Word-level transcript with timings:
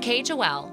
From 0.00 0.08
KHOL, 0.08 0.70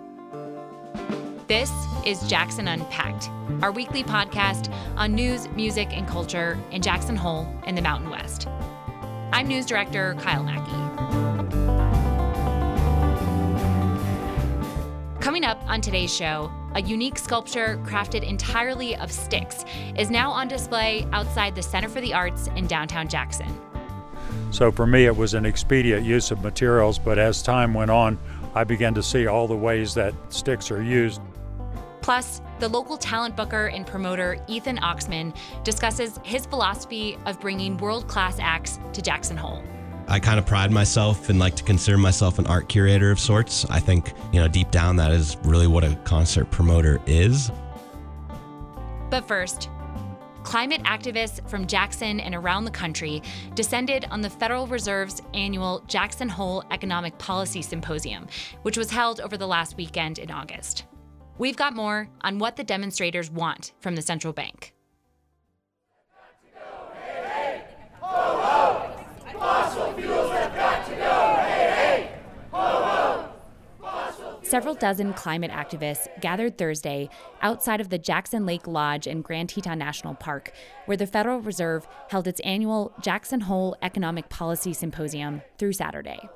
this 1.48 1.70
is 2.05 2.25
Jackson 2.30 2.70
Unpacked, 2.70 3.30
our 3.61 3.73
weekly 3.73 4.02
podcast 4.02 4.73
on 4.96 5.16
news, 5.16 5.50
music, 5.50 5.89
and 5.92 6.07
culture 6.07 6.57
in 6.71 6.82
Jackson 6.82 7.18
Hole 7.18 7.46
in 7.66 7.75
the 7.75 7.82
Mountain 7.82 8.10
West. 8.10 8.48
I'm 9.34 9.48
news 9.50 9.66
director 9.66 10.16
Kyle 10.20 10.43
Mackey. 10.43 10.71
Coming 15.20 15.44
up 15.44 15.62
on 15.68 15.82
today's 15.82 16.16
show, 16.16 16.50
a 16.75 16.82
unique 16.82 17.18
sculpture 17.18 17.82
crafted 17.84 18.23
entirely 18.23 18.96
of 18.96 19.12
sticks 19.12 19.65
is 19.98 20.09
now 20.09 20.32
on 20.32 20.48
display 20.48 21.06
outside 21.12 21.54
the 21.54 21.64
Center 21.64 21.89
for 21.89 22.00
the 22.00 22.14
Arts 22.14 22.48
in 22.56 22.65
downtown 22.65 23.09
Jackson. 23.09 23.59
So 24.51 24.71
for 24.71 24.87
me, 24.87 25.06
it 25.06 25.18
was 25.18 25.34
an 25.34 25.46
expedient 25.46 26.06
use 26.06 26.32
of 26.32 26.42
materials, 26.42 26.98
but 26.98 27.20
as 27.20 27.42
time 27.42 27.73
went 27.73 27.92
on, 27.92 28.18
I 28.57 28.64
began 28.64 28.96
to 28.96 29.04
see 29.04 29.28
all 29.28 29.47
the 29.47 29.56
ways 29.56 29.93
that 29.93 30.16
sticks 30.29 30.71
are 30.71 30.82
used. 30.82 31.21
Plus, 32.02 32.42
the 32.58 32.67
local 32.67 32.98
talent 32.98 33.36
booker 33.36 33.67
and 33.67 33.86
promoter 33.86 34.39
Ethan 34.48 34.78
Oxman 34.78 35.36
discusses 35.64 36.20
his 36.23 36.48
philosophy 36.48 37.20
of 37.28 37.39
bringing 37.39 37.78
world 37.78 38.08
class 38.08 38.39
acts 38.39 38.80
to 38.94 39.02
Jackson 39.03 39.38
Hole. 39.38 39.62
I 40.08 40.20
kind 40.20 40.39
of 40.39 40.48
pride 40.48 40.72
myself 40.72 41.30
and 41.30 41.38
like 41.38 41.56
to 41.58 41.64
consider 41.64 42.00
myself 42.00 42.39
an 42.39 42.48
art 42.48 42.67
curator 42.67 43.12
of 43.12 43.20
sorts. 43.20 43.64
I 43.70 43.80
think, 43.80 44.14
you 44.34 44.39
know, 44.39 44.48
deep 44.48 44.72
down 44.72 44.95
that 44.95 45.12
is 45.12 45.38
really 45.44 45.67
what 45.67 45.84
a 45.84 45.95
concert 46.03 46.50
promoter 46.50 47.00
is. 47.06 47.52
But 49.12 49.28
first, 49.28 49.70
climate 50.48 50.81
activists 50.84 51.45
from 51.50 51.67
Jackson 51.67 52.22
and 52.22 52.34
around 52.34 52.64
the 52.64 52.72
country 52.72 53.22
descended 53.53 54.06
on 54.09 54.22
the 54.22 54.30
Federal 54.30 54.66
Reserve's 54.66 55.22
annual 55.34 55.84
Jackson 55.88 56.30
Hole 56.30 56.64
Economic 56.72 57.17
Policy 57.17 57.62
Symposium, 57.62 58.28
which 58.62 58.78
was 58.78 58.90
held 58.90 59.20
over 59.20 59.36
the 59.36 59.45
last 59.45 59.75
weekend 59.75 60.20
in 60.20 60.31
August. 60.31 60.86
We've 61.38 61.58
got 61.58 61.75
more 61.75 62.08
on 62.22 62.40
what 62.40 62.56
the 62.56 62.64
demonstrators 62.64 63.30
want 63.30 63.73
from 63.81 63.95
the 63.95 64.02
central 64.02 64.31
bank. 64.31 64.73
Several 74.48 74.76
dozen 74.76 75.12
climate 75.12 75.52
activists 75.52 76.08
gathered 76.22 76.58
Thursday 76.58 77.09
outside 77.42 77.81
of 77.81 77.90
the 77.90 77.98
Jackson 77.98 78.45
Lake 78.45 78.66
Lodge 78.66 79.06
in 79.06 79.22
Grand 79.22 79.50
Teton 79.50 79.78
National 79.78 80.16
Park, 80.16 80.53
where 80.86 80.95
the 80.95 81.06
Federal 81.06 81.42
Reserve 81.42 81.86
held 82.08 82.30
its 82.30 82.40
annual 82.45 82.94
Jackson 83.02 83.42
Hole 83.42 83.75
Economic 83.81 84.30
Policy 84.30 84.72
Symposium 84.72 85.42
through 85.58 85.73
Saturday. 85.73 86.30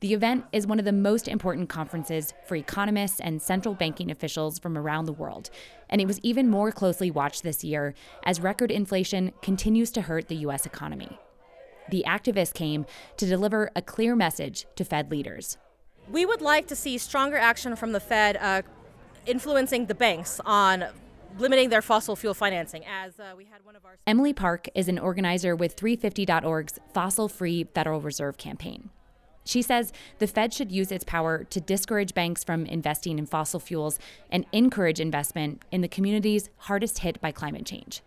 The 0.00 0.14
event 0.14 0.46
is 0.54 0.66
one 0.66 0.78
of 0.78 0.86
the 0.86 0.92
most 0.92 1.28
important 1.28 1.68
conferences 1.68 2.32
for 2.46 2.56
economists 2.56 3.20
and 3.20 3.42
central 3.42 3.74
banking 3.74 4.10
officials 4.10 4.58
from 4.58 4.78
around 4.78 5.04
the 5.04 5.12
world, 5.12 5.50
and 5.90 6.00
it 6.00 6.06
was 6.06 6.20
even 6.20 6.48
more 6.48 6.72
closely 6.72 7.10
watched 7.10 7.42
this 7.42 7.62
year 7.62 7.92
as 8.24 8.40
record 8.40 8.70
inflation 8.70 9.32
continues 9.42 9.90
to 9.90 10.00
hurt 10.00 10.28
the 10.28 10.36
U.S. 10.36 10.64
economy. 10.64 11.18
The 11.90 12.04
activists 12.06 12.54
came 12.54 12.86
to 13.18 13.26
deliver 13.26 13.70
a 13.76 13.82
clear 13.82 14.16
message 14.16 14.66
to 14.76 14.84
Fed 14.84 15.10
leaders. 15.10 15.58
We 16.10 16.24
would 16.24 16.40
like 16.40 16.66
to 16.68 16.76
see 16.76 16.96
stronger 16.96 17.36
action 17.36 17.76
from 17.76 17.92
the 17.92 18.00
Fed 18.00 18.38
uh, 18.38 18.62
influencing 19.26 19.86
the 19.86 19.94
banks 19.94 20.40
on 20.44 20.86
limiting 21.38 21.68
their 21.68 21.82
fossil 21.82 22.16
fuel 22.16 22.32
financing. 22.32 22.84
As 22.86 23.20
uh, 23.20 23.34
we 23.36 23.44
had 23.44 23.64
one 23.64 23.76
of 23.76 23.84
our 23.84 23.96
Emily 24.06 24.32
Park 24.32 24.68
is 24.74 24.88
an 24.88 24.98
organizer 24.98 25.54
with 25.54 25.76
350.org's 25.76 26.78
Fossil 26.94 27.28
Free 27.28 27.64
Federal 27.74 28.00
Reserve 28.00 28.38
campaign. 28.38 28.88
She 29.44 29.60
says 29.60 29.92
the 30.18 30.26
Fed 30.26 30.52
should 30.52 30.72
use 30.72 30.90
its 30.90 31.04
power 31.04 31.44
to 31.44 31.60
discourage 31.60 32.14
banks 32.14 32.42
from 32.42 32.66
investing 32.66 33.18
in 33.18 33.26
fossil 33.26 33.60
fuels 33.60 33.98
and 34.30 34.46
encourage 34.52 35.00
investment 35.00 35.62
in 35.70 35.82
the 35.82 35.88
communities 35.88 36.48
hardest 36.56 37.00
hit 37.00 37.20
by 37.20 37.32
climate 37.32 37.66
change. 37.66 38.02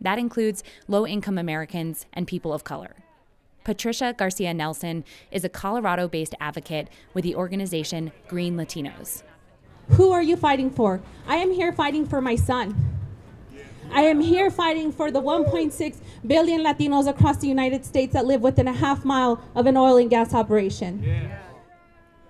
That 0.00 0.18
includes 0.18 0.62
low 0.88 1.06
income 1.06 1.38
Americans 1.38 2.06
and 2.12 2.26
people 2.26 2.52
of 2.52 2.64
color. 2.64 2.96
Patricia 3.66 4.14
Garcia 4.16 4.54
Nelson 4.54 5.02
is 5.32 5.42
a 5.42 5.48
Colorado 5.48 6.06
based 6.06 6.36
advocate 6.38 6.86
with 7.14 7.24
the 7.24 7.34
organization 7.34 8.12
Green 8.28 8.56
Latinos. 8.56 9.24
Who 9.88 10.12
are 10.12 10.22
you 10.22 10.36
fighting 10.36 10.70
for? 10.70 11.00
I 11.26 11.38
am 11.38 11.50
here 11.50 11.72
fighting 11.72 12.06
for 12.06 12.20
my 12.20 12.36
son. 12.36 12.76
I 13.90 14.02
am 14.02 14.20
here 14.20 14.52
fighting 14.52 14.92
for 14.92 15.10
the 15.10 15.20
1.6 15.20 15.96
billion 16.24 16.62
Latinos 16.62 17.08
across 17.08 17.38
the 17.38 17.48
United 17.48 17.84
States 17.84 18.12
that 18.12 18.24
live 18.24 18.40
within 18.40 18.68
a 18.68 18.72
half 18.72 19.04
mile 19.04 19.42
of 19.56 19.66
an 19.66 19.76
oil 19.76 19.96
and 19.96 20.08
gas 20.08 20.32
operation. 20.32 21.02
Yeah. 21.02 21.36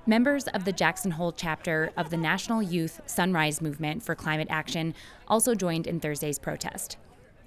Members 0.07 0.47
of 0.49 0.65
the 0.65 0.73
Jackson 0.73 1.11
Hole 1.11 1.33
chapter 1.33 1.93
of 1.99 2.09
the 2.09 2.17
National 2.17 2.63
Youth 2.63 3.03
Sunrise 3.05 3.61
Movement 3.61 4.03
for 4.03 4.15
Climate 4.15 4.49
Action 4.49 4.95
also 5.29 5.55
joined 5.55 5.87
in 5.87 6.01
Thursday's 6.01 6.39
protest. 6.39 6.97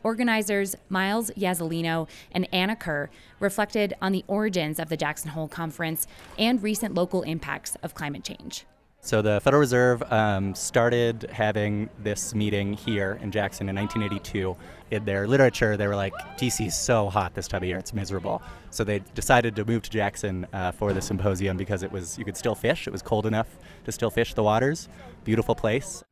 Organizers 0.03 0.75
Miles 0.89 1.31
Yazzelino 1.31 2.07
and 2.31 2.47
Anna 2.53 2.75
Kerr 2.75 3.09
reflected 3.39 3.93
on 4.01 4.11
the 4.11 4.23
origins 4.27 4.79
of 4.79 4.89
the 4.89 4.97
Jackson 4.97 5.31
Hole 5.31 5.47
Conference 5.47 6.07
and 6.37 6.61
recent 6.61 6.93
local 6.93 7.21
impacts 7.23 7.75
of 7.83 7.93
climate 7.93 8.23
change. 8.23 8.65
So, 9.01 9.21
the 9.21 9.39
Federal 9.39 9.61
Reserve 9.61 10.03
um, 10.11 10.53
started 10.53 11.29
having 11.31 11.89
this 12.03 12.35
meeting 12.35 12.73
here 12.73 13.17
in 13.21 13.31
Jackson 13.31 13.69
in 13.69 13.75
1982. 13.77 14.57
In 14.91 15.05
their 15.05 15.25
literature, 15.25 15.77
they 15.77 15.87
were 15.87 15.95
like, 15.95 16.13
DC 16.37 16.67
is 16.67 16.77
so 16.77 17.09
hot 17.09 17.33
this 17.33 17.47
time 17.47 17.63
of 17.63 17.67
year, 17.69 17.77
it's 17.77 17.93
miserable. 17.93 18.41
So, 18.71 18.83
they 18.83 18.99
decided 19.15 19.55
to 19.55 19.63
move 19.63 19.83
to 19.83 19.89
Jackson 19.89 20.45
uh, 20.51 20.73
for 20.73 20.91
the 20.91 21.01
symposium 21.01 21.55
because 21.55 21.81
it 21.81 21.91
was 21.91 22.17
you 22.17 22.25
could 22.25 22.35
still 22.35 22.55
fish. 22.55 22.87
It 22.87 22.91
was 22.91 23.01
cold 23.01 23.25
enough 23.25 23.47
to 23.85 23.91
still 23.93 24.09
fish 24.09 24.33
the 24.33 24.43
waters. 24.43 24.89
Beautiful 25.23 25.55
place. 25.55 26.03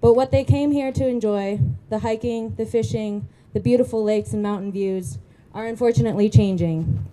But 0.00 0.14
what 0.14 0.30
they 0.30 0.44
came 0.44 0.72
here 0.72 0.92
to 0.92 1.08
enjoy, 1.08 1.60
the 1.88 2.00
hiking, 2.00 2.54
the 2.56 2.66
fishing, 2.66 3.28
the 3.52 3.60
beautiful 3.60 4.02
lakes 4.02 4.32
and 4.32 4.42
mountain 4.42 4.72
views, 4.72 5.18
are 5.54 5.66
unfortunately 5.66 6.28
changing. 6.28 7.06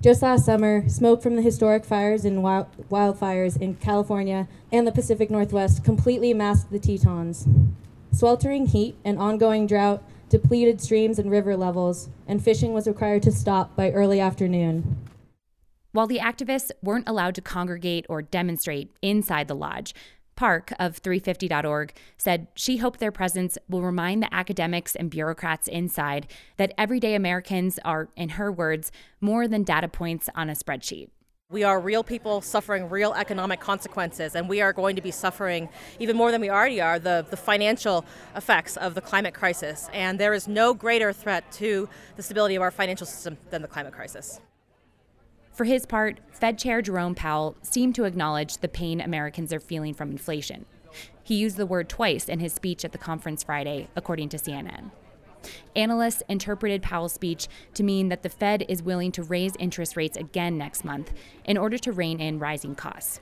Just 0.00 0.20
last 0.20 0.44
summer, 0.44 0.88
smoke 0.88 1.22
from 1.22 1.36
the 1.36 1.42
historic 1.42 1.84
fires 1.84 2.24
and 2.24 2.42
wild- 2.42 2.66
wildfires 2.90 3.60
in 3.60 3.76
California 3.76 4.48
and 4.70 4.86
the 4.86 4.92
Pacific 4.92 5.30
Northwest 5.30 5.84
completely 5.84 6.34
masked 6.34 6.70
the 6.70 6.78
Tetons. 6.78 7.46
Sweltering 8.12 8.66
heat 8.66 8.96
and 9.04 9.18
ongoing 9.18 9.66
drought 9.66 10.02
depleted 10.28 10.80
streams 10.80 11.18
and 11.18 11.30
river 11.30 11.56
levels, 11.56 12.08
and 12.26 12.42
fishing 12.42 12.72
was 12.72 12.88
required 12.88 13.22
to 13.22 13.30
stop 13.30 13.76
by 13.76 13.92
early 13.92 14.18
afternoon. 14.18 14.98
While 15.92 16.08
the 16.08 16.18
activists 16.18 16.72
weren't 16.82 17.08
allowed 17.08 17.36
to 17.36 17.40
congregate 17.40 18.04
or 18.08 18.20
demonstrate 18.20 18.90
inside 19.00 19.46
the 19.46 19.54
lodge, 19.54 19.94
Park 20.36 20.72
of 20.78 21.02
350.org 21.02 21.92
said 22.18 22.48
she 22.54 22.78
hoped 22.78 23.00
their 23.00 23.12
presence 23.12 23.56
will 23.68 23.82
remind 23.82 24.22
the 24.22 24.34
academics 24.34 24.94
and 24.94 25.10
bureaucrats 25.10 25.68
inside 25.68 26.26
that 26.56 26.72
everyday 26.76 27.14
Americans 27.14 27.78
are, 27.84 28.08
in 28.16 28.30
her 28.30 28.50
words, 28.50 28.90
more 29.20 29.46
than 29.46 29.62
data 29.62 29.88
points 29.88 30.28
on 30.34 30.50
a 30.50 30.54
spreadsheet. 30.54 31.08
We 31.50 31.62
are 31.62 31.78
real 31.78 32.02
people 32.02 32.40
suffering 32.40 32.88
real 32.88 33.12
economic 33.12 33.60
consequences, 33.60 34.34
and 34.34 34.48
we 34.48 34.60
are 34.60 34.72
going 34.72 34.96
to 34.96 35.02
be 35.02 35.10
suffering 35.10 35.68
even 35.98 36.16
more 36.16 36.32
than 36.32 36.40
we 36.40 36.50
already 36.50 36.80
are 36.80 36.98
the, 36.98 37.24
the 37.28 37.36
financial 37.36 38.04
effects 38.34 38.76
of 38.76 38.94
the 38.94 39.00
climate 39.00 39.34
crisis. 39.34 39.88
And 39.92 40.18
there 40.18 40.34
is 40.34 40.48
no 40.48 40.74
greater 40.74 41.12
threat 41.12 41.52
to 41.52 41.88
the 42.16 42.22
stability 42.22 42.54
of 42.54 42.62
our 42.62 42.70
financial 42.70 43.06
system 43.06 43.36
than 43.50 43.62
the 43.62 43.68
climate 43.68 43.92
crisis. 43.92 44.40
For 45.54 45.64
his 45.64 45.86
part, 45.86 46.18
Fed 46.32 46.58
Chair 46.58 46.82
Jerome 46.82 47.14
Powell 47.14 47.56
seemed 47.62 47.94
to 47.94 48.04
acknowledge 48.04 48.58
the 48.58 48.68
pain 48.68 49.00
Americans 49.00 49.52
are 49.52 49.60
feeling 49.60 49.94
from 49.94 50.10
inflation. 50.10 50.66
He 51.22 51.36
used 51.36 51.56
the 51.56 51.64
word 51.64 51.88
twice 51.88 52.28
in 52.28 52.40
his 52.40 52.52
speech 52.52 52.84
at 52.84 52.90
the 52.90 52.98
conference 52.98 53.44
Friday, 53.44 53.88
according 53.94 54.30
to 54.30 54.36
CNN. 54.36 54.90
Analysts 55.76 56.22
interpreted 56.28 56.82
Powell's 56.82 57.12
speech 57.12 57.46
to 57.74 57.84
mean 57.84 58.08
that 58.08 58.24
the 58.24 58.28
Fed 58.28 58.64
is 58.68 58.82
willing 58.82 59.12
to 59.12 59.22
raise 59.22 59.54
interest 59.56 59.96
rates 59.96 60.16
again 60.16 60.58
next 60.58 60.84
month 60.84 61.12
in 61.44 61.56
order 61.56 61.78
to 61.78 61.92
rein 61.92 62.20
in 62.20 62.40
rising 62.40 62.74
costs. 62.74 63.20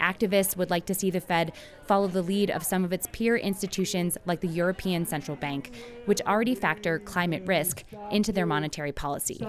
Activists 0.00 0.56
would 0.56 0.70
like 0.70 0.86
to 0.86 0.94
see 0.94 1.10
the 1.10 1.20
Fed 1.20 1.52
follow 1.84 2.08
the 2.08 2.22
lead 2.22 2.50
of 2.50 2.64
some 2.64 2.84
of 2.84 2.92
its 2.92 3.06
peer 3.12 3.36
institutions 3.36 4.18
like 4.24 4.40
the 4.40 4.48
European 4.48 5.04
Central 5.06 5.36
Bank, 5.36 5.72
which 6.06 6.22
already 6.22 6.54
factor 6.54 6.98
climate 6.98 7.44
risk 7.46 7.84
into 8.10 8.32
their 8.32 8.46
monetary 8.46 8.92
policy. 8.92 9.46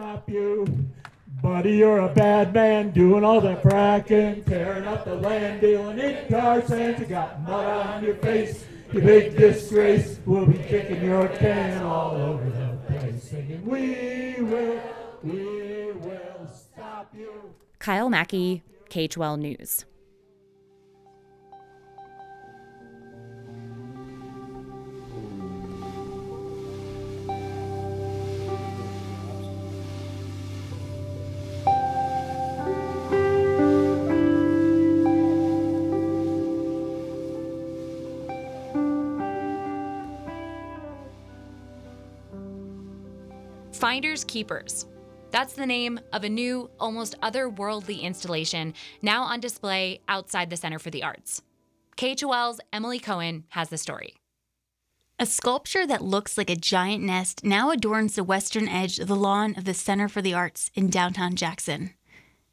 Buddy, 1.39 1.78
you're 1.78 2.00
a 2.00 2.13
bad 2.13 2.54
man 2.54 2.92
doing 2.92 3.24
all 3.24 3.42
that 3.42 3.63
fracking, 3.63 4.45
tearing 4.45 4.86
up 4.86 5.06
the 5.06 5.16
land, 5.16 5.62
dealing 5.62 5.98
in 5.98 6.28
tar 6.28 6.62
sands. 6.62 7.00
You 7.00 7.06
got 7.07 7.42
mud 7.44 7.66
on 7.66 8.04
your 8.04 8.16
face, 8.16 8.66
you 8.92 9.01
big 9.01 9.38
disgrace. 9.38 10.19
We'll 10.25 10.45
be 10.45 10.60
kicking 10.60 11.04
your 11.04 11.28
can 11.30 11.81
all 11.83 12.12
over 12.16 12.50
the 12.50 12.78
place, 12.88 13.24
singing, 13.24 13.66
We 13.66 14.36
will, 14.39 14.81
we 15.24 15.92
will 15.94 16.48
stop 16.48 17.12
you. 17.18 17.54
Kyle 17.80 18.10
Mackey, 18.10 18.63
KHOL 18.89 19.38
News. 19.38 19.86
Finders 43.81 44.24
Keepers. 44.24 44.86
That's 45.31 45.54
the 45.54 45.66
name 45.66 46.00
of 46.13 46.24
a 46.24 46.30
new, 46.30 46.69
almost 46.80 47.19
otherworldly 47.22 48.04
installation 48.04 48.75
now 49.01 49.24
on 49.24 49.39
display 49.39 50.01
outside 50.07 50.51
the 50.51 50.56
Center 50.56 50.78
for 50.78 50.92
the 50.92 51.01
Arts. 51.01 51.42
KHOL's 51.98 52.62
Emily 52.72 53.00
Cohen 53.00 53.45
has 53.50 53.69
the 53.69 53.80
story. 53.80 54.18
A 55.18 55.25
sculpture 55.25 55.88
that 55.88 56.04
looks 56.04 56.38
like 56.38 56.51
a 56.51 56.56
giant 56.56 57.04
nest 57.04 57.44
now 57.44 57.72
adorns 57.72 58.13
the 58.13 58.24
western 58.24 58.68
edge 58.68 59.00
of 59.00 59.07
the 59.07 59.16
lawn 59.16 59.56
of 59.57 59.66
the 59.66 59.74
Center 59.74 60.07
for 60.07 60.22
the 60.22 60.36
Arts 60.36 60.69
in 60.75 60.92
downtown 60.92 61.36
Jackson. 61.36 61.95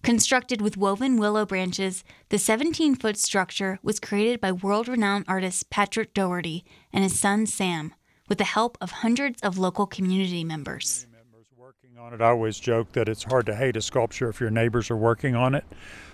Constructed 0.02 0.62
with 0.62 0.78
woven 0.78 1.18
willow 1.18 1.44
branches, 1.44 2.04
the 2.30 2.38
17 2.38 2.94
foot 2.94 3.18
structure 3.18 3.78
was 3.82 4.00
created 4.00 4.40
by 4.40 4.50
world 4.50 4.88
renowned 4.88 5.26
artist 5.28 5.68
Patrick 5.68 6.14
Doherty 6.14 6.64
and 6.90 7.04
his 7.04 7.20
son 7.20 7.44
Sam, 7.44 7.94
with 8.30 8.38
the 8.38 8.44
help 8.44 8.78
of 8.80 8.90
hundreds 8.90 9.42
of 9.42 9.58
local 9.58 9.86
community 9.86 10.42
members. 10.42 11.06
On 12.00 12.14
it, 12.14 12.20
I 12.20 12.28
always 12.28 12.60
joke 12.60 12.92
that 12.92 13.08
it's 13.08 13.24
hard 13.24 13.44
to 13.46 13.56
hate 13.56 13.76
a 13.76 13.82
sculpture 13.82 14.28
if 14.28 14.40
your 14.40 14.50
neighbors 14.50 14.88
are 14.88 14.96
working 14.96 15.34
on 15.34 15.56
it. 15.56 15.64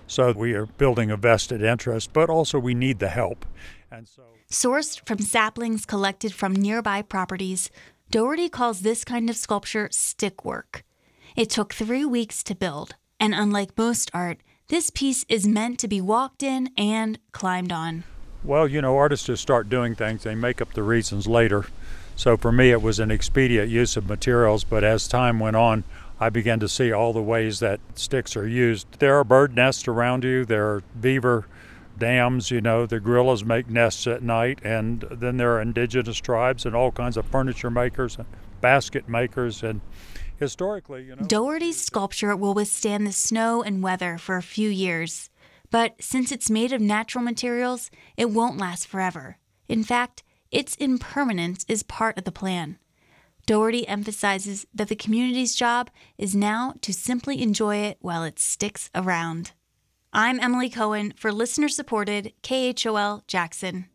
So 0.07 0.33
we 0.33 0.55
are 0.55 0.65
building 0.65 1.11
a 1.11 1.17
vested 1.17 1.63
interest, 1.63 2.15
but 2.15 2.31
also 2.31 2.59
we 2.59 2.73
need 2.73 3.01
the 3.01 3.11
help. 3.11 3.45
And 3.91 4.09
so 4.09 4.23
Sourced 4.51 5.07
from 5.07 5.19
saplings 5.19 5.85
collected 5.85 6.33
from 6.33 6.55
nearby 6.55 7.03
properties, 7.03 7.71
Doherty 8.11 8.49
calls 8.49 8.81
this 8.81 9.05
kind 9.05 9.29
of 9.29 9.37
sculpture 9.37 9.89
stick 9.91 10.43
work. 10.45 10.85
It 11.37 11.51
took 11.51 11.75
three 11.75 12.05
weeks 12.07 12.43
to 12.45 12.55
build, 12.55 12.95
and 13.21 13.35
unlike 13.35 13.77
most 13.77 14.11
art, 14.15 14.39
this 14.69 14.89
piece 14.89 15.27
is 15.29 15.47
meant 15.47 15.79
to 15.81 15.89
be 15.89 16.01
walked 16.01 16.43
in 16.43 16.71
and 16.79 17.19
climbed 17.33 17.73
on. 17.73 18.05
Well, 18.43 18.67
you 18.69 18.81
know, 18.81 18.97
artists 18.97 19.27
just 19.27 19.43
start 19.43 19.69
doing 19.69 19.95
things, 19.95 20.23
they 20.23 20.35
make 20.35 20.63
up 20.63 20.73
the 20.73 20.83
reasons 20.83 21.27
later. 21.27 21.67
So 22.17 22.37
for 22.37 22.53
me, 22.53 22.71
it 22.71 22.83
was 22.83 22.99
an 23.01 23.11
expedient 23.11 23.69
use 23.69 23.97
of 23.97 24.09
materials, 24.09 24.65
but 24.65 24.85
as 24.85 25.09
time 25.09 25.41
went 25.41 25.57
on, 25.57 25.85
I 26.21 26.31
began 26.31 26.61
to 26.61 26.69
see 26.69 26.93
all 26.93 27.13
the 27.13 27.23
ways 27.23 27.59
that 27.59 27.81
sticks 27.95 28.37
are 28.37 28.47
used. 28.47 28.87
There 29.01 29.17
are 29.19 29.25
bird 29.25 29.55
nests 29.55 29.89
around 29.89 30.25
you, 30.25 30.45
there 30.45 30.67
are 30.67 30.83
beaver 30.99 31.47
dams, 31.99 32.51
you 32.51 32.61
know, 32.61 32.87
the 32.87 33.01
gorillas 33.01 33.45
make 33.45 33.69
nests 33.69 34.07
at 34.07 34.23
night, 34.23 34.61
and 34.63 35.05
then 35.11 35.37
there 35.37 35.57
are 35.57 35.61
indigenous 35.61 36.19
tribes 36.19 36.65
and 36.65 36.75
all 36.75 36.93
kinds 36.93 37.17
of 37.17 37.27
furniture 37.27 37.71
makers 37.71 38.17
and 38.17 38.27
basket 38.61 39.09
makers 39.09 39.63
and 39.63 39.81
historically, 40.39 41.05
you 41.05 41.17
know. 41.17 41.23
Doherty's 41.27 41.81
sculpture 41.81 42.35
will 42.37 42.55
withstand 42.55 43.07
the 43.07 43.13
snow 43.13 43.63
and 43.63 43.83
weather 43.83 44.19
for 44.19 44.37
a 44.37 44.43
few 44.43 44.69
years, 44.69 45.31
but 45.71 45.95
since 46.01 46.33
it's 46.33 46.51
made 46.51 46.73
of 46.73 46.81
natural 46.81 47.25
materials, 47.25 47.91
it 48.17 48.31
won't 48.31 48.59
last 48.59 48.87
forever. 48.87 49.39
In 49.69 49.83
fact, 49.83 50.23
its 50.55 50.77
impermanence 50.77 51.67
is 51.69 51.83
part 51.83 52.17
of 52.17 52.23
the 52.23 52.31
plan. 52.31 52.79
Doherty 53.45 53.87
emphasizes 53.89 54.67
that 54.73 54.89
the 54.89 54.95
community's 54.95 55.57
job 55.57 55.91
is 56.17 56.37
now 56.37 56.75
to 56.81 56.93
simply 56.93 57.43
enjoy 57.43 57.79
it 57.79 57.99
while 58.01 58.23
it 58.23 58.39
sticks 58.39 58.89
around. 58.95 59.51
I'm 60.13 60.39
Emily 60.39 60.71
Cohen 60.71 61.13
for 61.17 61.33
listener 61.33 61.69
supported 61.69 62.33
KHOL 62.43 63.25
Jackson. 63.27 63.87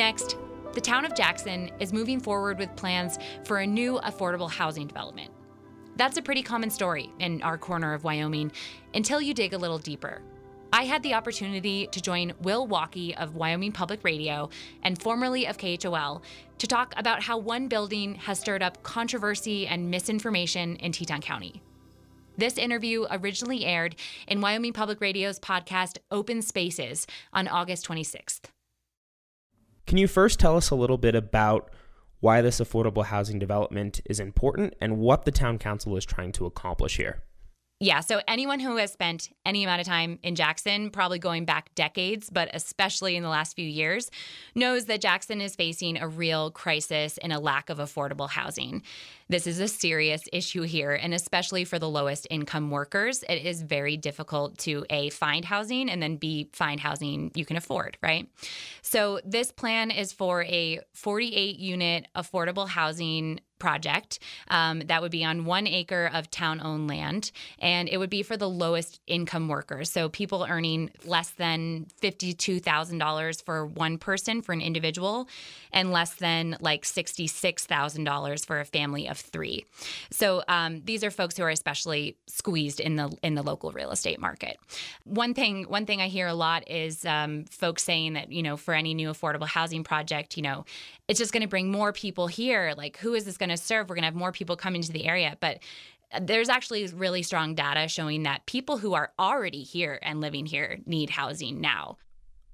Next, 0.00 0.38
the 0.72 0.80
town 0.80 1.04
of 1.04 1.14
Jackson 1.14 1.70
is 1.78 1.92
moving 1.92 2.20
forward 2.20 2.58
with 2.58 2.74
plans 2.74 3.18
for 3.44 3.58
a 3.58 3.66
new 3.66 4.00
affordable 4.02 4.50
housing 4.50 4.86
development. 4.86 5.30
That's 5.96 6.16
a 6.16 6.22
pretty 6.22 6.42
common 6.42 6.70
story 6.70 7.12
in 7.18 7.42
our 7.42 7.58
corner 7.58 7.92
of 7.92 8.02
Wyoming 8.02 8.50
until 8.94 9.20
you 9.20 9.34
dig 9.34 9.52
a 9.52 9.58
little 9.58 9.76
deeper. 9.76 10.22
I 10.72 10.84
had 10.84 11.02
the 11.02 11.12
opportunity 11.12 11.86
to 11.88 12.00
join 12.00 12.32
Will 12.40 12.66
Walkie 12.66 13.14
of 13.14 13.36
Wyoming 13.36 13.72
Public 13.72 14.02
Radio 14.02 14.48
and 14.84 14.98
formerly 14.98 15.46
of 15.46 15.58
KHOL 15.58 16.22
to 16.56 16.66
talk 16.66 16.94
about 16.96 17.22
how 17.22 17.36
one 17.36 17.68
building 17.68 18.14
has 18.14 18.40
stirred 18.40 18.62
up 18.62 18.82
controversy 18.82 19.66
and 19.66 19.90
misinformation 19.90 20.76
in 20.76 20.92
Teton 20.92 21.20
County. 21.20 21.60
This 22.38 22.56
interview 22.56 23.04
originally 23.10 23.66
aired 23.66 23.96
in 24.26 24.40
Wyoming 24.40 24.72
Public 24.72 24.98
Radio's 24.98 25.38
podcast 25.38 25.98
Open 26.10 26.40
Spaces 26.40 27.06
on 27.34 27.46
August 27.48 27.86
26th. 27.86 28.48
Can 29.86 29.98
you 29.98 30.06
first 30.06 30.38
tell 30.38 30.56
us 30.56 30.70
a 30.70 30.74
little 30.74 30.98
bit 30.98 31.14
about 31.14 31.70
why 32.20 32.42
this 32.42 32.60
affordable 32.60 33.04
housing 33.04 33.38
development 33.38 34.00
is 34.04 34.20
important 34.20 34.74
and 34.80 34.98
what 34.98 35.24
the 35.24 35.30
town 35.30 35.58
council 35.58 35.96
is 35.96 36.04
trying 36.04 36.32
to 36.32 36.46
accomplish 36.46 36.96
here? 36.96 37.22
Yeah, 37.82 38.00
so 38.00 38.20
anyone 38.28 38.60
who 38.60 38.76
has 38.76 38.92
spent 38.92 39.30
any 39.46 39.64
amount 39.64 39.80
of 39.80 39.86
time 39.86 40.18
in 40.22 40.34
Jackson, 40.34 40.90
probably 40.90 41.18
going 41.18 41.46
back 41.46 41.74
decades, 41.74 42.28
but 42.28 42.50
especially 42.52 43.16
in 43.16 43.22
the 43.22 43.30
last 43.30 43.56
few 43.56 43.66
years, 43.66 44.10
knows 44.54 44.84
that 44.84 45.00
Jackson 45.00 45.40
is 45.40 45.56
facing 45.56 45.96
a 45.96 46.06
real 46.06 46.50
crisis 46.50 47.16
in 47.16 47.32
a 47.32 47.40
lack 47.40 47.70
of 47.70 47.78
affordable 47.78 48.28
housing. 48.28 48.82
This 49.30 49.46
is 49.46 49.60
a 49.60 49.68
serious 49.68 50.24
issue 50.30 50.60
here, 50.60 50.92
and 50.92 51.14
especially 51.14 51.64
for 51.64 51.78
the 51.78 51.88
lowest 51.88 52.26
income 52.28 52.70
workers, 52.70 53.24
it 53.30 53.46
is 53.46 53.62
very 53.62 53.96
difficult 53.96 54.58
to 54.58 54.84
A, 54.90 55.08
find 55.08 55.46
housing, 55.46 55.88
and 55.88 56.02
then 56.02 56.16
B, 56.16 56.50
find 56.52 56.80
housing 56.80 57.30
you 57.34 57.46
can 57.46 57.56
afford, 57.56 57.96
right? 58.02 58.28
So, 58.82 59.20
this 59.24 59.52
plan 59.52 59.90
is 59.90 60.12
for 60.12 60.42
a 60.42 60.80
48 60.92 61.58
unit 61.58 62.08
affordable 62.14 62.68
housing 62.68 63.40
project 63.60 64.18
um, 64.48 64.80
that 64.80 65.02
would 65.02 65.12
be 65.12 65.24
on 65.24 65.44
one 65.44 65.66
acre 65.66 66.10
of 66.12 66.30
town 66.30 66.60
owned 66.60 66.88
land 66.88 67.30
and 67.60 67.88
it 67.88 67.98
would 67.98 68.10
be 68.10 68.22
for 68.24 68.36
the 68.36 68.48
lowest 68.48 69.00
income 69.06 69.46
workers. 69.46 69.90
So 69.90 70.08
people 70.08 70.46
earning 70.48 70.90
less 71.04 71.30
than 71.30 71.86
$52000 72.02 73.44
for 73.44 73.66
one 73.66 73.98
person 73.98 74.42
for 74.42 74.52
an 74.52 74.60
individual 74.60 75.28
and 75.72 75.92
less 75.92 76.14
than 76.14 76.56
like 76.60 76.84
$66000 76.84 78.46
for 78.46 78.60
a 78.60 78.64
family 78.64 79.06
of 79.08 79.18
three. 79.18 79.64
So 80.10 80.42
um, 80.48 80.82
these 80.84 81.04
are 81.04 81.10
folks 81.10 81.36
who 81.36 81.44
are 81.44 81.50
especially 81.50 82.16
squeezed 82.26 82.80
in 82.80 82.96
the 82.96 83.16
in 83.22 83.34
the 83.34 83.42
local 83.42 83.70
real 83.72 83.90
estate 83.90 84.20
market. 84.20 84.58
One 85.04 85.34
thing 85.34 85.64
one 85.64 85.86
thing 85.86 86.00
i 86.00 86.08
hear 86.08 86.26
a 86.26 86.34
lot 86.34 86.68
is 86.68 87.04
um, 87.04 87.44
folks 87.50 87.82
saying 87.82 88.14
that 88.14 88.32
you 88.32 88.42
know 88.42 88.56
for 88.56 88.74
any 88.74 88.94
new 88.94 89.10
affordable 89.10 89.46
housing 89.46 89.84
project 89.84 90.36
you 90.36 90.42
know 90.42 90.64
it's 91.10 91.18
just 91.18 91.32
going 91.32 91.42
to 91.42 91.48
bring 91.48 91.72
more 91.72 91.92
people 91.92 92.28
here. 92.28 92.72
Like 92.76 92.96
who 92.98 93.14
is 93.14 93.24
this 93.24 93.36
going 93.36 93.48
to 93.50 93.62
serve 93.62 93.88
we're 93.88 93.94
going 93.94 94.02
to 94.02 94.06
have 94.06 94.14
more 94.14 94.32
people 94.32 94.56
coming 94.56 94.82
to 94.82 94.92
the 94.92 95.06
area 95.06 95.36
but 95.40 95.60
uh, 96.12 96.20
there's 96.22 96.48
actually 96.48 96.86
really 96.88 97.22
strong 97.22 97.54
data 97.54 97.88
showing 97.88 98.24
that 98.24 98.46
people 98.46 98.78
who 98.78 98.94
are 98.94 99.12
already 99.18 99.62
here 99.62 99.98
and 100.02 100.20
living 100.20 100.46
here 100.46 100.80
need 100.86 101.10
housing 101.10 101.60
now. 101.60 101.98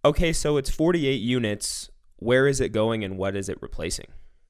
Okay, 0.05 0.33
so 0.33 0.57
it's 0.57 0.71
48 0.71 1.15
units. 1.15 1.91
Where 2.17 2.47
is 2.47 2.61
it 2.61 2.71
going 2.71 3.05
and 3.05 3.19
what 3.19 3.37
is 3.37 3.49
it 3.49 3.59
replacing? 3.61 4.07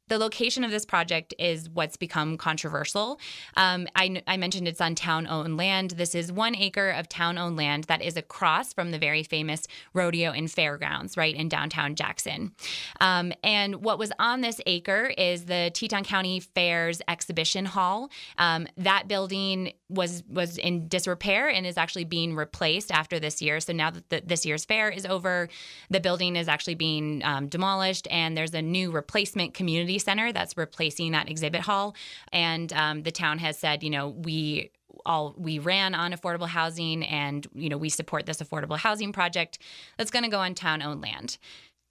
The 0.09 0.19
location 0.19 0.63
of 0.63 0.71
this 0.71 0.85
project 0.85 1.35
is 1.39 1.69
what's 1.69 1.97
become 1.97 2.37
controversial. 2.37 3.19
Um, 3.57 3.89
I, 3.97 4.23
I, 4.27 4.37
mentioned 4.37 4.69
it's 4.69 4.81
on 4.81 4.95
town 4.95 5.27
owned 5.27 5.57
land. 5.57 5.93
This 5.93 6.15
is 6.15 6.31
one 6.31 6.55
acre 6.55 6.91
of 6.91 7.09
town 7.09 7.39
owned 7.39 7.57
land 7.57 7.85
that 7.85 8.03
is 8.03 8.17
across 8.17 8.73
from 8.73 8.93
the 8.93 8.99
very 8.99 9.25
famous 9.25 9.67
rodeo 9.95 10.31
and 10.31 10.51
fairgrounds, 10.51 11.17
right 11.17 11.35
in 11.35 11.49
downtown 11.49 11.97
Jackson. 11.97 12.53
Um, 13.01 13.33
and 13.43 13.83
what 13.83 13.99
was 13.99 14.13
on 14.19 14.43
this 14.43 14.61
acre 14.67 15.13
is 15.19 15.47
the 15.47 15.73
Teton 15.75 16.05
County 16.05 16.39
Fairs 16.39 17.03
Exhibition 17.09 17.65
Hall. 17.65 18.11
Um, 18.39 18.69
that 18.77 19.09
building 19.09 19.73
was 19.89 20.25
was 20.29 20.59
in 20.59 20.89
disrepair 20.89 21.49
and 21.49 21.65
is 21.65 21.77
actually 21.77 22.05
being 22.05 22.35
replaced 22.35 22.91
after 22.91 23.21
this 23.21 23.41
year. 23.41 23.61
So 23.61 23.73
now 23.73 23.91
that 23.91 24.09
the, 24.09 24.23
this 24.25 24.45
year's 24.45 24.65
fair 24.65 24.91
is 24.91 25.07
over, 25.07 25.49
the 25.91 26.01
building 26.01 26.37
is 26.37 26.49
actually 26.49 26.75
being 26.75 27.23
um, 27.25 27.47
demolished, 27.47 28.09
and 28.11 28.37
there's 28.37 28.55
a 28.55 28.63
new 28.63 28.91
replacement 28.91 29.55
community 29.55 29.99
center 29.99 30.33
that's 30.33 30.57
replacing 30.57 31.13
that 31.13 31.31
exhibit 31.31 31.61
hall. 31.61 31.95
And 32.33 32.73
um, 32.73 33.03
the 33.03 33.13
town 33.13 33.39
has 33.39 33.59
said, 33.59 33.83
you 33.83 33.91
know, 33.91 34.09
we 34.09 34.71
all 35.05 35.35
we 35.39 35.61
ran 35.61 35.95
on 35.95 36.13
affordable 36.13 36.49
housing, 36.49 37.05
and 37.05 37.47
you 37.55 37.69
know, 37.69 37.77
we 37.77 37.89
support 37.89 38.27
this 38.27 38.39
affordable 38.39 38.79
housing 38.79 39.13
project 39.13 39.59
that's 39.99 40.11
going 40.11 40.25
to 40.25 40.31
go 40.31 40.39
on 40.39 40.55
town-owned 40.55 41.01
land. 41.01 41.39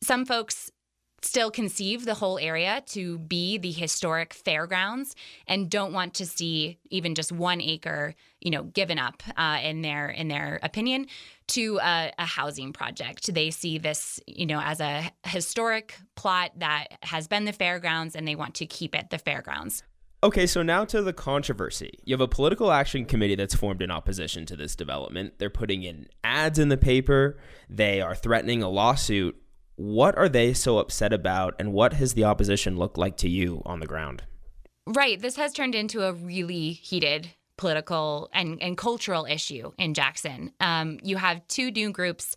Some 0.03 0.25
folks 0.25 0.69
still 1.25 1.51
conceive 1.51 2.05
the 2.05 2.13
whole 2.13 2.37
area 2.39 2.83
to 2.87 3.17
be 3.19 3.57
the 3.57 3.71
historic 3.71 4.33
fairgrounds 4.33 5.15
and 5.47 5.69
don't 5.69 5.93
want 5.93 6.13
to 6.15 6.25
see 6.25 6.77
even 6.89 7.15
just 7.15 7.31
one 7.31 7.61
acre, 7.61 8.15
you 8.39 8.51
know, 8.51 8.63
given 8.63 8.99
up 8.99 9.23
uh, 9.35 9.59
in 9.63 9.81
their 9.81 10.07
in 10.09 10.27
their 10.27 10.59
opinion 10.63 11.07
to 11.47 11.79
a, 11.79 12.11
a, 12.17 12.25
housing 12.25 12.73
project. 12.73 13.33
They 13.33 13.51
see 13.51 13.77
this, 13.77 14.19
you 14.27 14.45
know, 14.45 14.59
as 14.59 14.79
a 14.79 15.11
historic 15.25 15.95
plot 16.15 16.51
that 16.57 16.87
has 17.03 17.27
been 17.27 17.45
the 17.45 17.53
fairgrounds, 17.53 18.15
and 18.15 18.27
they 18.27 18.35
want 18.35 18.55
to 18.55 18.65
keep 18.65 18.95
it 18.95 19.09
the 19.09 19.17
fairgrounds. 19.17 19.83
Okay, 20.23 20.47
so 20.47 20.63
now 20.63 20.85
to 20.85 21.03
the 21.03 21.13
controversy. 21.13 21.99
You 22.03 22.13
have 22.13 22.21
a 22.21 22.27
political 22.27 22.71
action 22.71 23.05
committee 23.05 23.35
that's 23.35 23.53
formed 23.53 23.83
in 23.83 23.91
opposition 23.91 24.47
to 24.47 24.55
this 24.55 24.75
development. 24.75 25.37
They're 25.37 25.51
putting 25.51 25.83
in 25.83 26.07
ads 26.23 26.57
in 26.57 26.69
the 26.69 26.77
paper. 26.77 27.37
They 27.69 28.01
are 28.01 28.15
threatening 28.15 28.63
a 28.63 28.69
lawsuit 28.69 29.39
What 29.75 30.17
are 30.17 30.29
they 30.29 30.53
so 30.53 30.77
upset 30.77 31.11
about, 31.11 31.55
and 31.59 31.73
what 31.73 31.93
has 31.93 32.13
the 32.13 32.23
opposition 32.23 32.77
looked 32.77 32.97
like 32.97 33.17
to 33.17 33.29
you 33.29 33.61
on 33.65 33.79
the 33.79 33.87
ground? 33.87 34.23
Right. 34.87 35.19
This 35.19 35.35
has 35.35 35.51
turned 35.51 35.75
into 35.75 36.03
a 36.03 36.13
really 36.13 36.71
heated 36.71 37.29
political 37.57 38.29
and, 38.33 38.61
and 38.61 38.77
cultural 38.77 39.25
issue 39.25 39.71
in 39.77 39.93
Jackson. 39.93 40.51
Um, 40.59 40.99
you 41.03 41.17
have 41.17 41.45
two 41.47 41.71
new 41.71 41.91
groups 41.91 42.35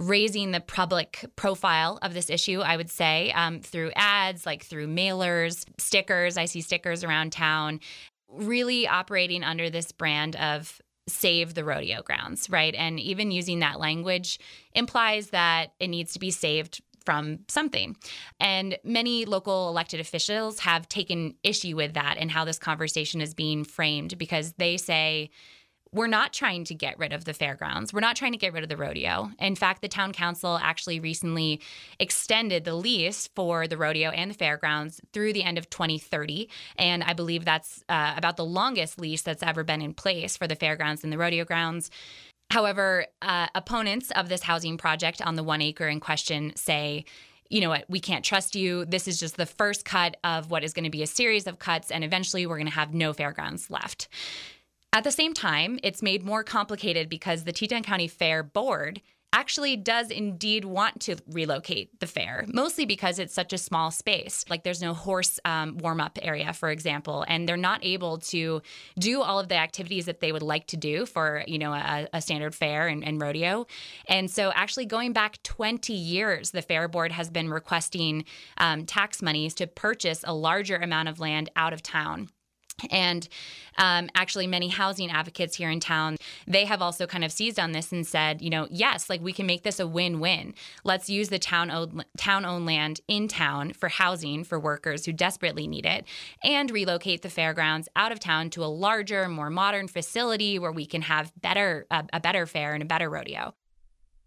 raising 0.00 0.52
the 0.52 0.60
public 0.60 1.24
profile 1.36 1.98
of 2.02 2.14
this 2.14 2.30
issue, 2.30 2.60
I 2.60 2.76
would 2.76 2.90
say, 2.90 3.32
um, 3.32 3.60
through 3.60 3.92
ads, 3.96 4.46
like 4.46 4.64
through 4.64 4.88
mailers, 4.88 5.64
stickers. 5.78 6.36
I 6.36 6.44
see 6.44 6.60
stickers 6.60 7.02
around 7.02 7.32
town, 7.32 7.80
really 8.28 8.86
operating 8.86 9.42
under 9.42 9.70
this 9.70 9.92
brand 9.92 10.36
of 10.36 10.80
save 11.08 11.54
the 11.54 11.64
rodeo 11.64 12.02
grounds, 12.02 12.48
right? 12.50 12.74
And 12.74 13.00
even 13.00 13.30
using 13.30 13.60
that 13.60 13.80
language 13.80 14.38
implies 14.74 15.30
that 15.30 15.72
it 15.80 15.88
needs 15.88 16.12
to 16.12 16.18
be 16.18 16.30
saved 16.30 16.82
from 17.04 17.38
something. 17.48 17.96
And 18.38 18.78
many 18.84 19.24
local 19.24 19.70
elected 19.70 19.98
officials 19.98 20.60
have 20.60 20.88
taken 20.88 21.34
issue 21.42 21.74
with 21.74 21.94
that 21.94 22.16
and 22.18 22.30
how 22.30 22.44
this 22.44 22.58
conversation 22.58 23.20
is 23.22 23.32
being 23.32 23.64
framed 23.64 24.18
because 24.18 24.52
they 24.58 24.76
say, 24.76 25.30
we're 25.92 26.06
not 26.06 26.32
trying 26.32 26.64
to 26.64 26.74
get 26.74 26.98
rid 26.98 27.12
of 27.12 27.24
the 27.24 27.32
fairgrounds. 27.32 27.92
We're 27.92 28.00
not 28.00 28.16
trying 28.16 28.32
to 28.32 28.38
get 28.38 28.52
rid 28.52 28.62
of 28.62 28.68
the 28.68 28.76
rodeo. 28.76 29.30
In 29.38 29.54
fact, 29.54 29.82
the 29.82 29.88
town 29.88 30.12
council 30.12 30.58
actually 30.62 31.00
recently 31.00 31.60
extended 31.98 32.64
the 32.64 32.74
lease 32.74 33.28
for 33.34 33.66
the 33.66 33.76
rodeo 33.76 34.10
and 34.10 34.30
the 34.30 34.34
fairgrounds 34.34 35.00
through 35.12 35.32
the 35.32 35.44
end 35.44 35.58
of 35.58 35.70
2030. 35.70 36.48
And 36.76 37.02
I 37.02 37.12
believe 37.12 37.44
that's 37.44 37.82
uh, 37.88 38.14
about 38.16 38.36
the 38.36 38.44
longest 38.44 39.00
lease 39.00 39.22
that's 39.22 39.42
ever 39.42 39.64
been 39.64 39.82
in 39.82 39.94
place 39.94 40.36
for 40.36 40.46
the 40.46 40.56
fairgrounds 40.56 41.04
and 41.04 41.12
the 41.12 41.18
rodeo 41.18 41.44
grounds. 41.44 41.90
However, 42.50 43.06
uh, 43.20 43.48
opponents 43.54 44.10
of 44.12 44.28
this 44.28 44.42
housing 44.42 44.78
project 44.78 45.20
on 45.20 45.34
the 45.34 45.42
one 45.42 45.60
acre 45.60 45.86
in 45.88 46.00
question 46.00 46.52
say, 46.56 47.04
you 47.50 47.60
know 47.60 47.70
what, 47.70 47.84
we 47.88 48.00
can't 48.00 48.24
trust 48.24 48.54
you. 48.54 48.84
This 48.84 49.08
is 49.08 49.18
just 49.18 49.36
the 49.36 49.46
first 49.46 49.84
cut 49.84 50.16
of 50.24 50.50
what 50.50 50.64
is 50.64 50.72
going 50.72 50.84
to 50.84 50.90
be 50.90 51.02
a 51.02 51.06
series 51.06 51.46
of 51.46 51.58
cuts, 51.58 51.90
and 51.90 52.04
eventually 52.04 52.46
we're 52.46 52.56
going 52.56 52.66
to 52.66 52.72
have 52.72 52.92
no 52.92 53.12
fairgrounds 53.12 53.70
left. 53.70 54.08
At 54.92 55.04
the 55.04 55.12
same 55.12 55.34
time, 55.34 55.78
it's 55.82 56.02
made 56.02 56.24
more 56.24 56.42
complicated 56.42 57.08
because 57.08 57.44
the 57.44 57.52
Teton 57.52 57.82
County 57.82 58.08
Fair 58.08 58.42
Board 58.42 59.02
actually 59.32 59.76
does 59.76 60.10
indeed 60.10 60.64
want 60.64 61.00
to 61.00 61.16
relocate 61.28 62.00
the 62.00 62.06
fair, 62.06 62.46
mostly 62.48 62.86
because 62.86 63.18
it's 63.18 63.34
such 63.34 63.52
a 63.52 63.58
small 63.58 63.90
space. 63.90 64.44
Like 64.48 64.64
there's 64.64 64.80
no 64.80 64.94
horse 64.94 65.38
um, 65.44 65.76
warm 65.78 66.00
up 66.00 66.18
area, 66.22 66.52
for 66.54 66.70
example, 66.70 67.24
and 67.28 67.46
they're 67.46 67.56
not 67.58 67.84
able 67.84 68.18
to 68.18 68.62
do 68.98 69.20
all 69.20 69.38
of 69.38 69.48
the 69.48 69.56
activities 69.56 70.06
that 70.06 70.20
they 70.20 70.32
would 70.32 70.42
like 70.42 70.66
to 70.68 70.76
do 70.76 71.04
for 71.04 71.44
you 71.46 71.58
know 71.58 71.74
a, 71.74 72.08
a 72.14 72.22
standard 72.22 72.54
fair 72.54 72.88
and, 72.88 73.04
and 73.04 73.20
rodeo. 73.20 73.66
And 74.08 74.30
so, 74.30 74.50
actually, 74.54 74.86
going 74.86 75.12
back 75.12 75.42
20 75.42 75.92
years, 75.92 76.50
the 76.50 76.62
fair 76.62 76.88
board 76.88 77.12
has 77.12 77.28
been 77.28 77.50
requesting 77.50 78.24
um, 78.56 78.86
tax 78.86 79.20
monies 79.20 79.54
to 79.54 79.66
purchase 79.66 80.24
a 80.26 80.34
larger 80.34 80.76
amount 80.76 81.08
of 81.10 81.20
land 81.20 81.50
out 81.54 81.74
of 81.74 81.82
town. 81.82 82.30
And 82.90 83.28
um, 83.76 84.08
actually, 84.14 84.46
many 84.46 84.68
housing 84.68 85.10
advocates 85.10 85.56
here 85.56 85.70
in 85.70 85.80
town, 85.80 86.16
they 86.46 86.64
have 86.64 86.82
also 86.82 87.06
kind 87.06 87.24
of 87.24 87.32
seized 87.32 87.58
on 87.58 87.72
this 87.72 87.92
and 87.92 88.06
said, 88.06 88.42
you 88.42 88.50
know, 88.50 88.66
yes, 88.70 89.08
like 89.08 89.20
we 89.20 89.32
can 89.32 89.46
make 89.46 89.62
this 89.62 89.80
a 89.80 89.86
win-win. 89.86 90.54
Let's 90.84 91.08
use 91.08 91.28
the 91.28 91.38
town-owned, 91.38 92.04
town-owned 92.16 92.66
land 92.66 93.00
in 93.08 93.28
town 93.28 93.72
for 93.72 93.88
housing 93.88 94.44
for 94.44 94.58
workers 94.58 95.06
who 95.06 95.12
desperately 95.12 95.66
need 95.66 95.86
it, 95.86 96.04
and 96.42 96.70
relocate 96.70 97.22
the 97.22 97.30
fairgrounds 97.30 97.88
out 97.96 98.12
of 98.12 98.20
town 98.20 98.50
to 98.50 98.64
a 98.64 98.66
larger, 98.66 99.28
more 99.28 99.50
modern 99.50 99.88
facility 99.88 100.58
where 100.58 100.72
we 100.72 100.86
can 100.86 101.02
have 101.02 101.32
better 101.40 101.86
a, 101.90 102.04
a 102.12 102.20
better 102.20 102.46
fair 102.46 102.74
and 102.74 102.82
a 102.82 102.86
better 102.86 103.08
rodeo. 103.08 103.54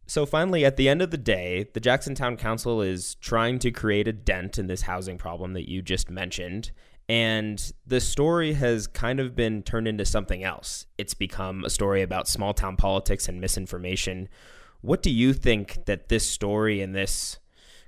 So 0.07 0.25
finally, 0.25 0.65
at 0.65 0.75
the 0.75 0.89
end 0.89 1.01
of 1.01 1.11
the 1.11 1.17
day, 1.17 1.67
the 1.73 1.79
Jackson 1.79 2.15
Town 2.15 2.35
Council 2.35 2.81
is 2.81 3.15
trying 3.15 3.59
to 3.59 3.71
create 3.71 4.09
a 4.09 4.13
dent 4.13 4.57
in 4.57 4.67
this 4.67 4.81
housing 4.81 5.17
problem 5.17 5.53
that 5.53 5.69
you 5.69 5.81
just 5.81 6.09
mentioned. 6.09 6.71
And 7.09 7.71
the 7.85 7.99
story 7.99 8.53
has 8.53 8.87
kind 8.87 9.19
of 9.19 9.35
been 9.35 9.63
turned 9.63 9.87
into 9.87 10.05
something 10.05 10.43
else. 10.43 10.85
It's 10.97 11.13
become 11.13 11.65
a 11.65 11.69
story 11.69 12.01
about 12.01 12.27
small 12.27 12.53
town 12.53 12.77
politics 12.77 13.27
and 13.27 13.41
misinformation. 13.41 14.29
What 14.81 15.01
do 15.01 15.11
you 15.11 15.33
think 15.33 15.85
that 15.85 16.09
this 16.09 16.25
story 16.25 16.81
and 16.81 16.95
this 16.95 17.39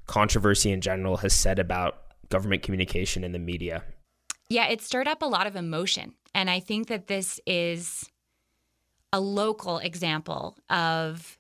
controversy 0.08 0.72
in 0.72 0.82
general 0.82 1.18
has 1.18 1.34
said 1.34 1.58
about 1.58 2.02
government 2.30 2.64
communication 2.64 3.24
in 3.24 3.32
the 3.32 3.40
media? 3.40 3.84
Yeah, 4.50 4.68
it 4.68 4.82
stirred 4.82 5.08
up 5.08 5.22
a 5.22 5.28
lot 5.28 5.48
of 5.48 5.56
emotion. 5.56 6.14
And 6.36 6.50
I 6.50 6.60
think 6.60 6.88
that 6.88 7.08
this 7.08 7.40
is 7.46 8.10
a 9.12 9.20
local 9.20 9.78
example 9.78 10.58
of 10.70 11.38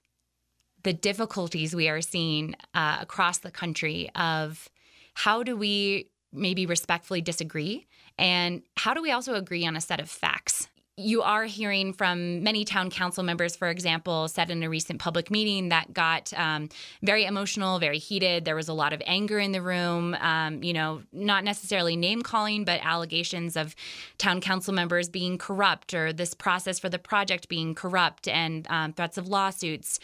the 0.83 0.93
difficulties 0.93 1.75
we 1.75 1.89
are 1.89 2.01
seeing 2.01 2.55
uh, 2.73 2.97
across 3.01 3.39
the 3.39 3.51
country 3.51 4.09
of 4.15 4.69
how 5.15 5.43
do 5.43 5.55
we 5.55 6.09
maybe 6.33 6.65
respectfully 6.65 7.21
disagree? 7.21 7.85
And 8.17 8.63
how 8.77 8.93
do 8.93 9.01
we 9.01 9.11
also 9.11 9.35
agree 9.35 9.65
on 9.65 9.75
a 9.75 9.81
set 9.81 9.99
of 9.99 10.09
facts? 10.09 10.69
You 10.95 11.23
are 11.23 11.45
hearing 11.45 11.91
from 11.91 12.43
many 12.43 12.65
town 12.65 12.91
council 12.91 13.23
members, 13.23 13.55
for 13.55 13.67
example, 13.69 14.27
said 14.27 14.51
in 14.51 14.61
a 14.61 14.69
recent 14.69 14.99
public 14.99 15.31
meeting 15.31 15.69
that 15.69 15.91
got 15.91 16.31
um, 16.35 16.69
very 17.01 17.25
emotional, 17.25 17.79
very 17.79 17.97
heated. 17.97 18.45
There 18.45 18.55
was 18.55 18.67
a 18.67 18.73
lot 18.73 18.93
of 18.93 19.01
anger 19.07 19.39
in 19.39 19.53
the 19.53 19.61
room, 19.63 20.13
um, 20.19 20.61
you 20.61 20.71
know, 20.71 21.01
not 21.11 21.43
necessarily 21.43 21.95
name 21.95 22.21
calling, 22.21 22.63
but 22.63 22.79
allegations 22.83 23.57
of 23.57 23.75
town 24.19 24.39
council 24.39 24.71
members 24.71 25.09
being 25.09 25.39
corrupt 25.39 25.95
or 25.95 26.13
this 26.13 26.35
process 26.35 26.77
for 26.77 26.89
the 26.89 26.99
project 26.99 27.49
being 27.49 27.73
corrupt 27.73 28.27
and 28.27 28.67
um, 28.69 28.93
threats 28.93 29.17
of 29.17 29.27
lawsuits. 29.27 29.99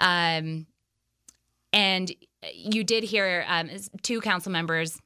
Um, 0.00 0.66
and 1.74 2.10
you 2.54 2.82
did 2.82 3.04
hear 3.04 3.44
um, 3.46 3.68
two 4.02 4.22
council 4.22 4.52
members 4.52 4.98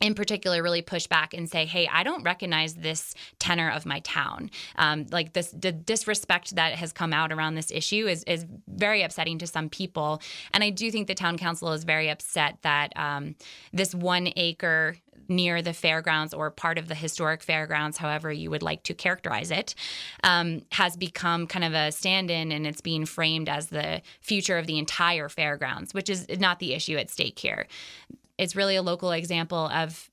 in 0.00 0.14
particular 0.14 0.62
really 0.62 0.82
push 0.82 1.06
back 1.06 1.34
and 1.34 1.50
say 1.50 1.64
hey 1.64 1.88
i 1.92 2.02
don't 2.02 2.22
recognize 2.22 2.74
this 2.74 3.14
tenor 3.38 3.70
of 3.70 3.86
my 3.86 4.00
town. 4.00 4.50
Um, 4.76 5.06
like 5.10 5.32
this 5.32 5.48
the 5.58 5.72
disrespect 5.72 6.54
that 6.56 6.74
has 6.74 6.92
come 6.92 7.12
out 7.12 7.32
around 7.32 7.54
this 7.54 7.70
issue 7.70 8.06
is, 8.06 8.24
is 8.24 8.46
very 8.66 9.02
upsetting 9.02 9.38
to 9.38 9.46
some 9.46 9.68
people. 9.68 10.20
And 10.52 10.62
i 10.62 10.70
do 10.70 10.90
think 10.90 11.06
the 11.06 11.14
town 11.14 11.38
council 11.38 11.72
is 11.72 11.84
very 11.84 12.08
upset 12.08 12.58
that 12.62 12.92
um, 12.96 13.34
this 13.72 13.94
one 13.94 14.32
acre 14.36 14.96
near 15.28 15.60
the 15.60 15.74
fairgrounds 15.74 16.32
or 16.32 16.50
part 16.50 16.78
of 16.78 16.88
the 16.88 16.94
historic 16.94 17.42
fairgrounds, 17.42 17.98
however 17.98 18.32
you 18.32 18.50
would 18.50 18.62
like 18.62 18.82
to 18.84 18.94
characterize 18.94 19.50
it, 19.50 19.74
um, 20.24 20.62
has 20.72 20.96
become 20.96 21.46
kind 21.46 21.64
of 21.64 21.74
a 21.74 21.92
stand 21.92 22.30
in 22.30 22.50
and 22.50 22.66
it's 22.66 22.80
being 22.80 23.04
framed 23.04 23.48
as 23.48 23.66
the 23.66 24.00
future 24.22 24.56
of 24.56 24.66
the 24.66 24.78
entire 24.78 25.28
fairgrounds, 25.28 25.92
which 25.92 26.08
is 26.08 26.26
not 26.38 26.60
the 26.60 26.72
issue 26.72 26.96
at 26.96 27.10
stake 27.10 27.38
here 27.38 27.66
it's 28.38 28.56
really 28.56 28.76
a 28.76 28.82
local 28.82 29.12
example 29.12 29.68
of 29.68 30.10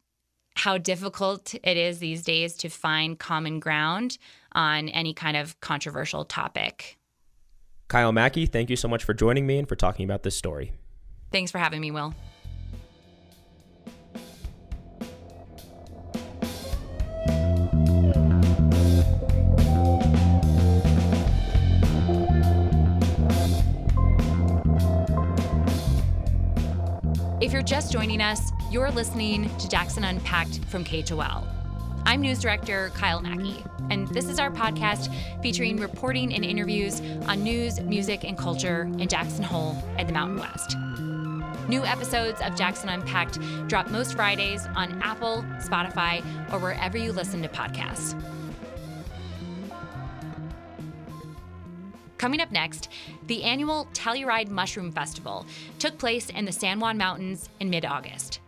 how 0.56 0.78
difficult 0.78 1.54
it 1.54 1.78
is 1.78 2.00
these 2.00 2.24
days 2.24 2.56
to 2.56 2.70
find 2.70 3.20
common 3.20 3.60
ground 3.60 4.18
on 4.54 4.90
any 4.90 5.14
kind 5.14 5.38
of 5.38 5.60
controversial 5.60 6.26
topic. 6.26 6.98
Kyle 7.88 8.12
Mackey, 8.12 8.46
thank 8.46 8.70
you 8.70 8.76
so 8.76 8.88
much 8.88 9.04
for 9.04 9.14
joining 9.14 9.46
me 9.46 9.60
and 9.60 9.70
for 9.70 9.76
talking 9.76 10.06
about 10.06 10.24
this 10.24 10.36
story. 10.36 10.72
Thanks 11.32 11.52
for 11.52 11.60
having 11.60 11.82
me, 11.82 11.92
Will. 11.92 12.14
Just 27.66 27.92
joining 27.92 28.22
us, 28.22 28.52
you're 28.70 28.92
listening 28.92 29.50
to 29.58 29.68
Jackson 29.68 30.04
Unpacked 30.04 30.64
from 30.66 30.86
KHOL. 30.86 31.48
I'm 32.06 32.22
news 32.22 32.40
director 32.40 32.92
Kyle 32.94 33.20
Mackey, 33.20 33.64
and 33.90 34.08
this 34.10 34.30
is 34.30 34.38
our 34.38 34.52
podcast 34.52 35.12
featuring 35.42 35.78
reporting 35.78 36.32
and 36.36 36.46
interviews 36.46 37.02
on 37.28 37.42
news, 37.42 37.80
music, 37.80 38.24
and 38.24 38.38
culture 38.38 38.84
in 39.00 39.08
Jackson 39.08 39.44
Hole 39.44 39.76
and 39.98 40.08
the 40.08 40.14
Mountain 40.14 40.38
West. 40.38 40.78
New 41.68 41.84
episodes 41.84 42.40
of 42.42 42.56
Jackson 42.56 42.90
Unpacked 42.90 43.40
drop 43.68 43.90
most 43.90 44.14
Fridays 44.14 44.68
on 44.76 45.02
Apple, 45.02 45.44
Spotify, 45.58 46.24
or 46.54 46.60
wherever 46.60 47.00
you 47.00 47.12
listen 47.12 47.42
to 47.42 47.48
podcasts. 47.48 48.14
Coming 52.18 52.42
up 52.42 52.52
next, 52.52 52.90
the 53.28 53.44
annual 53.44 53.88
Telluride 53.94 54.50
Mushroom 54.50 54.92
Festival 54.92 55.46
took 55.80 55.98
place 55.98 56.30
in 56.30 56.46
the 56.46 56.52
San 56.52 56.80
Juan 56.80 56.98
Mountains 56.98 57.50
in 57.60 57.70
mid 57.70 57.86
August. 57.86 58.40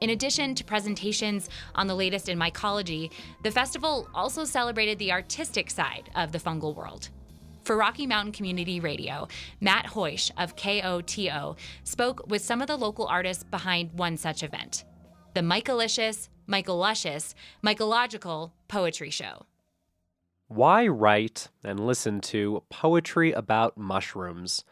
In 0.00 0.10
addition 0.10 0.54
to 0.54 0.64
presentations 0.64 1.48
on 1.74 1.86
the 1.86 1.94
latest 1.94 2.28
in 2.28 2.38
mycology, 2.38 3.10
the 3.42 3.50
festival 3.50 4.08
also 4.14 4.44
celebrated 4.44 4.98
the 4.98 5.12
artistic 5.12 5.70
side 5.70 6.10
of 6.14 6.32
the 6.32 6.38
fungal 6.38 6.74
world. 6.74 7.08
For 7.62 7.76
Rocky 7.76 8.06
Mountain 8.06 8.32
Community 8.32 8.80
Radio, 8.80 9.28
Matt 9.60 9.86
Hoish 9.86 10.30
of 10.36 10.56
KOTO 10.56 11.56
spoke 11.84 12.26
with 12.28 12.42
some 12.42 12.60
of 12.60 12.66
the 12.66 12.76
local 12.76 13.06
artists 13.06 13.44
behind 13.44 13.92
one 13.94 14.16
such 14.16 14.42
event 14.42 14.84
the 15.32 15.40
Mycolicious, 15.40 16.28
Michael 16.46 16.76
Luscious, 16.76 17.34
Mycological 17.64 18.52
Poetry 18.68 19.10
Show. 19.10 19.46
Why 20.48 20.86
write 20.86 21.48
and 21.64 21.80
listen 21.80 22.20
to 22.22 22.62
poetry 22.68 23.32
about 23.32 23.78
mushrooms? 23.78 24.64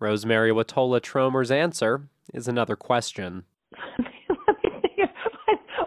Rosemerry 0.00 0.52
Wahtola 0.52 1.00
Trommer's 1.00 1.50
answer 1.50 2.08
is 2.32 2.46
another 2.46 2.76
question. 2.76 3.44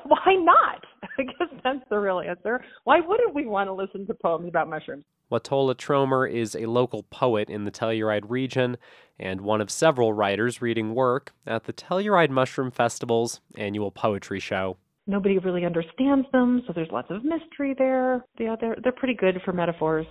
Why 0.03 0.36
not? 0.36 0.84
I 1.17 1.24
guess 1.24 1.48
that's 1.63 1.79
the 1.89 2.00
real 2.00 2.19
answer. 2.19 2.63
Why 2.84 3.00
wouldn't 3.00 3.34
we 3.34 3.46
want 3.46 3.69
to 3.69 3.74
listen 3.74 4.05
to 4.08 4.13
poems 4.13 4.48
about 4.48 4.69
mushrooms? 4.69 5.05
Wahtola 5.31 5.75
Trommer 5.75 6.29
is 6.29 6.55
a 6.55 6.65
local 6.65 7.03
poet 7.03 7.50
in 7.50 7.63
the 7.63 7.72
Telluride 7.72 8.29
region 8.29 8.77
and 9.17 9.41
one 9.41 9.62
of 9.62 9.72
several 9.72 10.12
writers 10.12 10.62
reading 10.62 10.93
work 10.93 11.34
at 11.48 11.63
the 11.63 11.74
Telluride 11.74 12.29
Mushroom 12.29 12.72
Festival's 12.72 13.39
annual 13.55 13.91
poetry 13.91 14.39
show. 14.39 14.77
Nobody 15.09 15.39
really 15.39 15.65
understands 15.65 16.27
them, 16.31 16.61
so 16.67 16.73
there's 16.73 16.91
lots 16.91 17.09
of 17.09 17.23
mystery 17.23 17.73
there. 17.75 18.23
Yeah, 18.37 18.55
they're 18.61 18.75
they're 18.83 18.91
pretty 18.91 19.15
good 19.15 19.41
for 19.43 19.51
metaphors. 19.51 20.05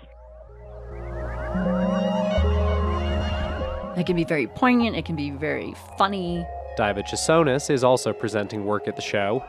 It 3.96 4.06
can 4.06 4.16
be 4.16 4.24
very 4.24 4.48
poignant, 4.48 4.96
it 4.96 5.04
can 5.04 5.14
be 5.14 5.30
very 5.30 5.72
funny. 5.98 6.44
Diva 6.76 7.04
Chisonis 7.04 7.70
is 7.70 7.84
also 7.84 8.12
presenting 8.12 8.64
work 8.64 8.88
at 8.88 8.96
the 8.96 9.02
show. 9.02 9.44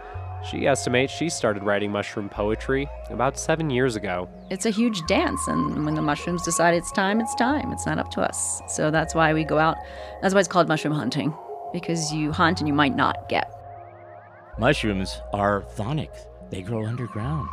She 0.51 0.67
estimates 0.67 1.11
she 1.11 1.29
started 1.29 1.63
writing 1.63 1.91
mushroom 1.91 2.29
poetry 2.29 2.87
about 3.09 3.39
seven 3.39 3.71
years 3.71 3.95
ago. 3.95 4.29
It's 4.51 4.67
a 4.67 4.69
huge 4.69 5.03
dance, 5.07 5.41
and 5.47 5.83
when 5.83 5.95
the 5.95 6.01
mushrooms 6.03 6.43
decide 6.43 6.75
it's 6.75 6.91
time, 6.91 7.19
it's 7.19 7.33
time. 7.33 7.71
It's 7.71 7.87
not 7.87 7.97
up 7.97 8.11
to 8.11 8.21
us. 8.21 8.61
So 8.67 8.91
that's 8.91 9.15
why 9.15 9.33
we 9.33 9.43
go 9.43 9.57
out. 9.57 9.77
That's 10.21 10.35
why 10.35 10.41
it's 10.41 10.47
called 10.47 10.67
mushroom 10.67 10.93
hunting, 10.93 11.33
because 11.73 12.13
you 12.13 12.31
hunt 12.31 12.59
and 12.59 12.67
you 12.67 12.73
might 12.75 12.95
not 12.95 13.27
get. 13.29 13.51
Mushrooms 14.59 15.21
are 15.33 15.61
chthonic, 15.61 16.09
they 16.49 16.61
grow 16.61 16.85
underground 16.85 17.49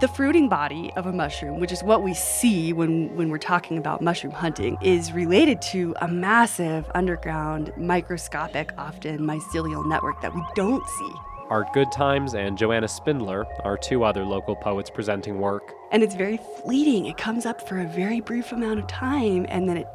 the 0.00 0.08
fruiting 0.08 0.48
body 0.48 0.92
of 0.96 1.06
a 1.06 1.12
mushroom, 1.12 1.58
which 1.60 1.72
is 1.72 1.82
what 1.82 2.02
we 2.02 2.14
see 2.14 2.72
when, 2.72 3.14
when 3.16 3.30
we're 3.30 3.38
talking 3.38 3.78
about 3.78 4.02
mushroom 4.02 4.32
hunting, 4.32 4.76
is 4.82 5.12
related 5.12 5.60
to 5.62 5.94
a 6.02 6.06
massive 6.06 6.88
underground, 6.94 7.72
microscopic, 7.76 8.70
often 8.78 9.18
mycelial 9.20 9.84
network 9.86 10.20
that 10.20 10.34
we 10.34 10.42
don't 10.54 10.86
see. 10.86 11.12
Art 11.48 11.72
Goodtimes 11.72 12.34
and 12.34 12.58
Joanna 12.58 12.86
Spindler 12.86 13.46
are 13.64 13.78
two 13.78 14.04
other 14.04 14.24
local 14.24 14.54
poets 14.54 14.90
presenting 14.90 15.40
work. 15.40 15.72
And 15.90 16.02
it's 16.02 16.14
very 16.14 16.38
fleeting. 16.62 17.06
It 17.06 17.16
comes 17.16 17.46
up 17.46 17.66
for 17.66 17.80
a 17.80 17.86
very 17.86 18.20
brief 18.20 18.52
amount 18.52 18.78
of 18.78 18.86
time 18.86 19.46
and 19.48 19.66
then 19.68 19.78
it 19.78 19.88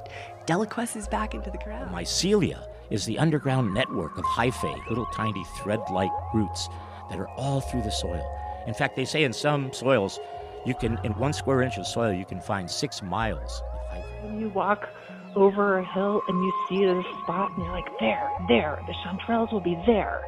deliquesces 0.47 1.07
back 1.07 1.35
into 1.35 1.51
the 1.51 1.59
ground. 1.59 1.91
Mycelia 1.91 2.67
is 2.93 3.05
the 3.05 3.19
underground 3.19 3.73
network 3.73 4.17
of 4.17 4.23
hyphae, 4.23 4.87
little 4.87 5.07
tiny 5.07 5.43
thread 5.57 5.81
like 5.91 6.11
roots 6.33 6.69
that 7.09 7.19
are 7.19 7.27
all 7.31 7.59
through 7.59 7.81
the 7.81 7.91
soil 7.91 8.23
in 8.67 8.73
fact, 8.73 8.95
they 8.95 9.05
say 9.05 9.23
in 9.23 9.33
some 9.33 9.73
soils, 9.73 10.19
you 10.65 10.73
can, 10.73 10.97
in 11.03 11.11
one 11.13 11.33
square 11.33 11.61
inch 11.61 11.77
of 11.77 11.85
soil, 11.85 12.13
you 12.13 12.25
can 12.25 12.39
find 12.39 12.69
six 12.69 13.01
miles 13.01 13.61
of 13.73 13.97
hyphae. 13.97 14.23
When 14.23 14.39
you 14.39 14.49
walk 14.49 14.87
over 15.35 15.79
a 15.79 15.93
hill 15.93 16.21
and 16.27 16.43
you 16.43 16.53
see 16.69 16.85
this 16.85 17.05
spot 17.23 17.51
and 17.51 17.63
you're 17.63 17.73
like, 17.73 17.87
there, 17.99 18.31
there, 18.47 18.81
the 18.87 18.93
chanterelles 18.93 19.51
will 19.51 19.59
be 19.59 19.77
there. 19.85 20.21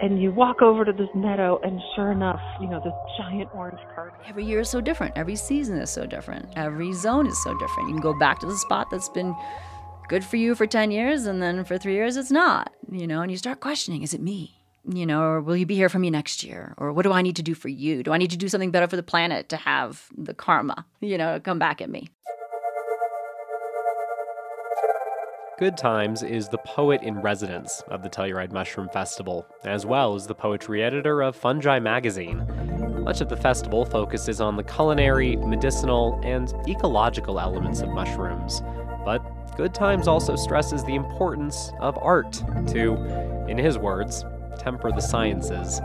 And 0.00 0.22
you 0.22 0.32
walk 0.32 0.62
over 0.62 0.82
to 0.86 0.94
this 0.94 1.10
meadow, 1.14 1.60
and 1.62 1.78
sure 1.94 2.10
enough, 2.10 2.40
you 2.58 2.66
know, 2.66 2.80
this 2.82 2.94
giant 3.18 3.50
orange 3.54 3.80
part. 3.94 4.14
Every 4.26 4.46
year 4.46 4.60
is 4.60 4.70
so 4.70 4.80
different. 4.80 5.14
Every 5.14 5.36
season 5.36 5.76
is 5.76 5.90
so 5.90 6.06
different. 6.06 6.48
Every 6.56 6.94
zone 6.94 7.26
is 7.26 7.42
so 7.44 7.52
different. 7.58 7.90
You 7.90 7.96
can 7.96 8.02
go 8.02 8.18
back 8.18 8.38
to 8.38 8.46
the 8.46 8.56
spot 8.56 8.86
that's 8.90 9.10
been 9.10 9.36
good 10.10 10.24
for 10.24 10.36
you 10.36 10.56
for 10.56 10.66
10 10.66 10.90
years, 10.90 11.24
and 11.26 11.40
then 11.40 11.64
for 11.64 11.78
three 11.78 11.94
years, 11.94 12.16
it's 12.16 12.32
not, 12.32 12.74
you 12.90 13.06
know, 13.06 13.22
and 13.22 13.30
you 13.30 13.36
start 13.38 13.60
questioning 13.60 14.02
is 14.02 14.12
it 14.12 14.20
me? 14.20 14.56
you 14.88 15.04
know, 15.04 15.22
or 15.22 15.40
will 15.42 15.56
you 15.56 15.66
be 15.66 15.74
here 15.74 15.90
for 15.90 15.98
me 15.98 16.08
next 16.08 16.42
year? 16.42 16.74
Or 16.78 16.90
what 16.90 17.02
do 17.02 17.12
I 17.12 17.20
need 17.20 17.36
to 17.36 17.42
do 17.42 17.54
for 17.54 17.68
you? 17.68 18.02
Do 18.02 18.12
I 18.12 18.18
need 18.18 18.30
to 18.30 18.38
do 18.38 18.48
something 18.48 18.70
better 18.70 18.88
for 18.88 18.96
the 18.96 19.02
planet 19.02 19.50
to 19.50 19.56
have 19.58 20.06
the 20.16 20.32
karma, 20.32 20.86
you 21.00 21.18
know, 21.18 21.38
come 21.38 21.58
back 21.58 21.82
at 21.82 21.90
me? 21.90 22.08
Goodtimes 25.58 26.22
is 26.22 26.48
the 26.48 26.58
poet 26.58 27.02
in 27.02 27.20
residence 27.20 27.82
of 27.88 28.02
the 28.02 28.08
Telluride 28.08 28.52
Mushroom 28.52 28.88
Festival, 28.88 29.46
as 29.64 29.84
well 29.84 30.14
as 30.14 30.26
the 30.26 30.34
poetry 30.34 30.82
editor 30.82 31.20
of 31.20 31.36
Fungi 31.36 31.78
magazine. 31.78 32.46
Much 33.04 33.20
of 33.20 33.28
the 33.28 33.36
festival 33.36 33.84
focuses 33.84 34.40
on 34.40 34.56
the 34.56 34.64
culinary, 34.64 35.36
medicinal, 35.36 36.18
and 36.24 36.54
ecological 36.66 37.38
elements 37.38 37.82
of 37.82 37.90
mushrooms. 37.90 38.62
But 39.04 39.22
Goodtimes 39.60 40.08
also 40.08 40.36
stresses 40.36 40.82
the 40.84 40.94
importance 40.94 41.70
of 41.80 41.98
art 41.98 42.32
to, 42.68 42.94
in 43.46 43.58
his 43.58 43.76
words, 43.76 44.24
temper 44.58 44.90
the 44.90 45.02
sciences. 45.02 45.80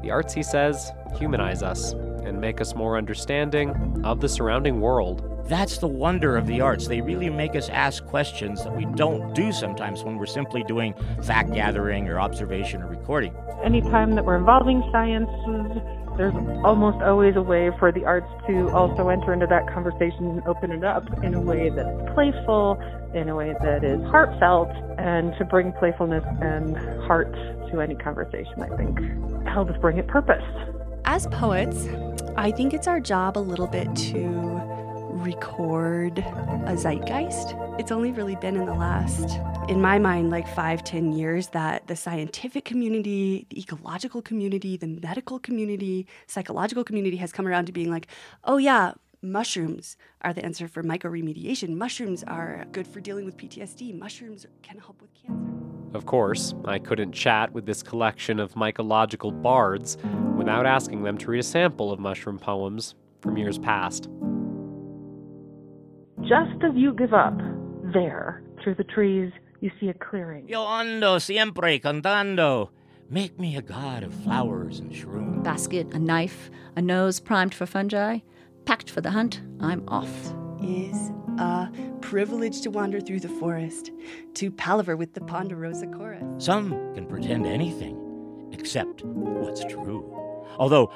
The 0.00 0.12
arts, 0.12 0.32
he 0.32 0.44
says, 0.44 0.92
humanize 1.18 1.60
us 1.60 1.92
and 2.24 2.40
make 2.40 2.60
us 2.60 2.76
more 2.76 2.96
understanding 2.96 4.00
of 4.04 4.20
the 4.20 4.28
surrounding 4.28 4.80
world. 4.80 5.44
That's 5.48 5.78
the 5.78 5.88
wonder 5.88 6.36
of 6.36 6.46
the 6.46 6.60
arts. 6.60 6.86
They 6.86 7.00
really 7.00 7.28
make 7.28 7.56
us 7.56 7.68
ask 7.68 8.06
questions 8.06 8.62
that 8.62 8.76
we 8.76 8.84
don't 8.94 9.34
do 9.34 9.50
sometimes 9.50 10.04
when 10.04 10.18
we're 10.18 10.26
simply 10.26 10.62
doing 10.62 10.94
fact 11.20 11.52
gathering 11.52 12.08
or 12.08 12.20
observation 12.20 12.80
or 12.80 12.86
recording. 12.86 13.34
Anytime 13.64 14.14
that 14.14 14.24
we're 14.24 14.36
involving 14.36 14.88
sciences, 14.92 15.82
there's 16.16 16.34
almost 16.64 17.02
always 17.02 17.36
a 17.36 17.42
way 17.42 17.70
for 17.78 17.92
the 17.92 18.04
arts 18.04 18.28
to 18.46 18.70
also 18.70 19.08
enter 19.08 19.32
into 19.32 19.46
that 19.46 19.66
conversation 19.72 20.26
and 20.26 20.46
open 20.46 20.72
it 20.72 20.84
up 20.84 21.04
in 21.22 21.34
a 21.34 21.40
way 21.40 21.68
that's 21.68 22.14
playful, 22.14 22.78
in 23.14 23.28
a 23.28 23.34
way 23.34 23.54
that 23.62 23.84
is 23.84 24.00
heartfelt, 24.08 24.70
and 24.98 25.34
to 25.38 25.44
bring 25.44 25.72
playfulness 25.72 26.24
and 26.40 26.76
heart 27.04 27.32
to 27.70 27.80
any 27.80 27.94
conversation, 27.94 28.62
I 28.62 28.76
think 28.76 28.98
helps 29.46 29.76
bring 29.78 29.98
it 29.98 30.06
purpose. 30.08 30.44
As 31.04 31.26
poets, 31.28 31.88
I 32.36 32.50
think 32.50 32.74
it's 32.74 32.86
our 32.86 33.00
job 33.00 33.38
a 33.38 33.40
little 33.40 33.66
bit 33.66 33.94
to 33.96 34.66
record 35.12 36.18
a 36.18 36.76
zeitgeist. 36.76 37.54
It's 37.78 37.90
only 37.90 38.12
really 38.12 38.36
been 38.36 38.56
in 38.56 38.66
the 38.66 38.74
last, 38.74 39.38
in 39.68 39.80
my 39.80 39.98
mind, 39.98 40.30
like 40.30 40.46
five, 40.54 40.84
ten 40.84 41.12
years 41.12 41.48
that 41.48 41.88
the 41.88 41.96
scientific 41.96 42.64
community, 42.64 43.46
the 43.50 43.60
ecological 43.60 44.22
community, 44.22 44.76
the 44.76 44.86
medical 44.86 45.38
community, 45.40 46.06
psychological 46.28 46.84
community 46.84 47.16
has 47.16 47.32
come 47.32 47.48
around 47.48 47.66
to 47.66 47.72
being 47.72 47.90
like, 47.90 48.06
oh 48.44 48.58
yeah, 48.58 48.92
mushrooms 49.22 49.96
are 50.22 50.32
the 50.32 50.44
answer 50.44 50.68
for 50.68 50.84
mycoremediation. 50.84 51.76
Mushrooms 51.76 52.22
are 52.24 52.64
good 52.70 52.86
for 52.86 53.00
dealing 53.00 53.24
with 53.24 53.36
PTSD. 53.36 53.98
Mushrooms 53.98 54.46
can 54.62 54.78
help 54.78 55.02
with 55.02 55.10
cancer. 55.14 55.52
Of 55.94 56.06
course, 56.06 56.54
I 56.64 56.78
couldn't 56.78 57.12
chat 57.12 57.52
with 57.52 57.66
this 57.66 57.82
collection 57.82 58.38
of 58.38 58.54
mycological 58.54 59.42
bards 59.42 59.96
without 60.36 60.66
asking 60.66 61.02
them 61.02 61.18
to 61.18 61.30
read 61.30 61.40
a 61.40 61.42
sample 61.42 61.90
of 61.90 61.98
mushroom 61.98 62.38
poems 62.38 62.94
from 63.20 63.36
years 63.36 63.58
past. 63.58 64.08
Just 66.20 66.62
as 66.62 66.72
you 66.74 66.94
give 66.94 67.14
up, 67.14 67.36
there, 67.92 68.42
through 68.62 68.74
the 68.74 68.84
trees, 68.84 69.32
you 69.60 69.70
see 69.80 69.88
a 69.88 69.94
clearing. 69.94 70.48
Yo 70.48 70.64
ando 70.64 71.20
siempre 71.20 71.78
cantando. 71.78 72.70
Make 73.08 73.38
me 73.38 73.56
a 73.56 73.62
god 73.62 74.02
of 74.02 74.12
flowers 74.12 74.80
and 74.80 74.90
shrooms. 74.90 75.44
Basket, 75.44 75.86
a 75.92 75.98
knife, 75.98 76.50
a 76.74 76.82
nose 76.82 77.20
primed 77.20 77.54
for 77.54 77.64
fungi. 77.66 78.18
Packed 78.64 78.90
for 78.90 79.00
the 79.00 79.10
hunt, 79.10 79.40
I'm 79.60 79.84
off. 79.88 80.10
Is 80.60 81.12
a 81.38 81.70
privilege 82.00 82.62
to 82.62 82.70
wander 82.70 83.00
through 83.00 83.20
the 83.20 83.28
forest, 83.28 83.92
to 84.34 84.50
palaver 84.50 84.96
with 84.96 85.14
the 85.14 85.20
ponderosa 85.20 85.86
chorus. 85.86 86.44
Some 86.44 86.70
can 86.94 87.06
pretend 87.06 87.46
anything 87.46 88.50
except 88.52 89.04
what's 89.04 89.64
true. 89.66 90.12
Although 90.58 90.90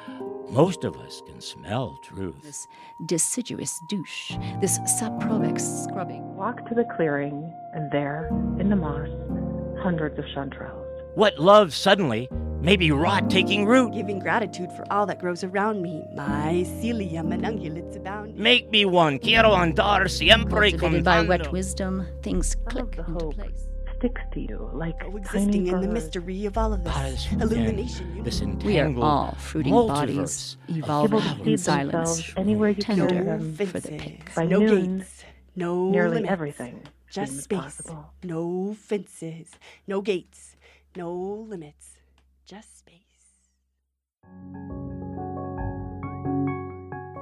most 0.51 0.83
of 0.83 0.97
us 0.97 1.21
can 1.25 1.39
smell 1.39 1.97
truth. 2.03 2.41
This 2.43 2.67
deciduous 3.05 3.79
douche, 3.87 4.33
this 4.59 4.79
saprobic 4.79 5.59
scrubbing. 5.59 6.35
Walk 6.35 6.67
to 6.67 6.75
the 6.75 6.85
clearing, 6.95 7.53
and 7.73 7.89
there, 7.91 8.27
in 8.59 8.69
the 8.69 8.75
moss, 8.75 9.09
hundreds 9.81 10.19
of 10.19 10.25
chanterelles. 10.35 10.85
What 11.15 11.39
love 11.39 11.73
suddenly 11.73 12.29
may 12.61 12.75
be 12.75 12.91
rot 12.91 13.29
taking 13.29 13.65
root. 13.65 13.93
Giving 13.93 14.19
gratitude 14.19 14.71
for 14.73 14.85
all 14.91 15.05
that 15.05 15.19
grows 15.19 15.43
around 15.43 15.81
me. 15.81 16.03
My 16.15 16.63
mycelium 16.65 17.33
and 17.33 17.43
ungulates 17.43 17.95
abound. 17.95 18.35
Make 18.37 18.69
me 18.69 18.85
one. 18.85 19.19
Quiero 19.19 19.51
andar 19.51 20.09
siempre 20.09 20.71
Cultivated 20.71 21.03
by 21.03 21.21
wet 21.21 21.51
wisdom, 21.51 22.05
things 22.21 22.55
click 22.65 22.97
into 22.97 23.03
hope. 23.03 23.35
place 23.35 23.70
sticks 24.01 24.21
to 24.31 24.39
you 24.39 24.67
like 24.73 24.99
oh, 25.05 25.15
existing 25.15 25.67
in 25.67 25.79
the 25.79 25.87
mystery 25.87 26.45
of 26.45 26.57
all 26.57 26.73
of 26.73 26.83
this 26.83 27.31
illumination. 27.33 28.23
This 28.23 28.41
we 28.41 28.79
are 28.79 28.91
all 28.99 29.35
fruiting 29.37 29.73
bodies, 29.73 30.57
evolving 30.69 31.21
in 31.45 31.55
silence, 31.55 32.33
anywhere 32.35 32.69
you 32.69 32.81
tender. 32.81 33.23
them 33.23 33.53
for 33.53 33.79
the 33.79 33.89
pick. 33.89 34.33
By 34.33 34.47
no 34.47 34.57
noon, 34.57 34.97
gates, 34.99 35.23
no 35.55 35.91
nearly 35.91 36.15
limits, 36.15 36.31
everything, 36.31 36.81
just 37.11 37.43
space, 37.43 37.59
possible. 37.59 38.11
no 38.23 38.73
fences, 38.73 39.51
no 39.85 40.01
gates, 40.01 40.55
no 40.95 41.13
limits, 41.13 41.99
just 42.47 42.79
space. 42.79 42.97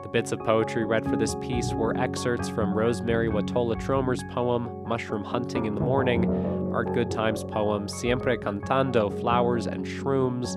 The 0.09 0.13
bits 0.13 0.31
of 0.31 0.39
poetry 0.39 0.85
read 0.85 1.05
for 1.05 1.15
this 1.17 1.35
piece 1.35 1.71
were 1.71 1.95
excerpts 1.95 2.49
from 2.49 2.73
Rosemerry 2.73 3.29
Wahtola 3.29 3.79
Trommer's 3.79 4.23
poem 4.31 4.83
Mushroom 4.87 5.23
Hunting 5.23 5.67
in 5.67 5.75
the 5.75 5.81
Morning, 5.81 6.25
Art 6.73 6.95
Goodtimes' 6.95 7.43
poem 7.43 7.87
Siempre 7.87 8.35
Cantando 8.35 9.15
Flowers 9.21 9.67
and 9.67 9.85
Shrooms, 9.85 10.55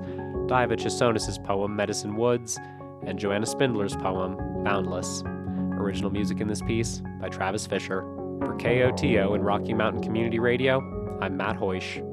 Diva 0.48 0.74
Chisonis' 0.74 1.44
poem 1.44 1.76
Medicine 1.76 2.16
Woods, 2.16 2.58
and 3.06 3.18
Joanna 3.18 3.44
Spindler's 3.44 3.94
poem 3.94 4.38
Boundless. 4.64 5.22
Original 5.22 6.10
music 6.10 6.40
in 6.40 6.48
this 6.48 6.62
piece 6.62 7.02
by 7.20 7.28
Travis 7.28 7.66
Fisher. 7.66 8.00
For 8.40 8.56
KOTO 8.56 9.34
and 9.34 9.44
Rocky 9.44 9.74
Mountain 9.74 10.02
Community 10.02 10.38
Radio, 10.38 10.78
I'm 11.20 11.36
Matt 11.36 11.58
Hoish. 11.58 12.11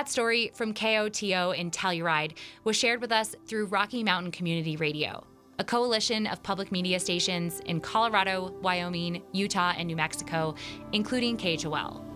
That 0.00 0.08
story 0.08 0.50
from 0.54 0.72
KOTO 0.72 1.54
in 1.54 1.70
Telluride 1.70 2.32
was 2.64 2.74
shared 2.74 3.02
with 3.02 3.12
us 3.12 3.36
through 3.46 3.66
Rocky 3.66 4.02
Mountain 4.02 4.32
Community 4.32 4.74
Radio, 4.78 5.26
a 5.58 5.64
coalition 5.64 6.26
of 6.26 6.42
public 6.42 6.72
media 6.72 6.98
stations 6.98 7.60
in 7.66 7.82
Colorado, 7.82 8.54
Wyoming, 8.62 9.20
Utah, 9.32 9.74
and 9.76 9.86
New 9.88 9.96
Mexico, 9.96 10.54
including 10.92 11.36
KHOL. 11.36 12.09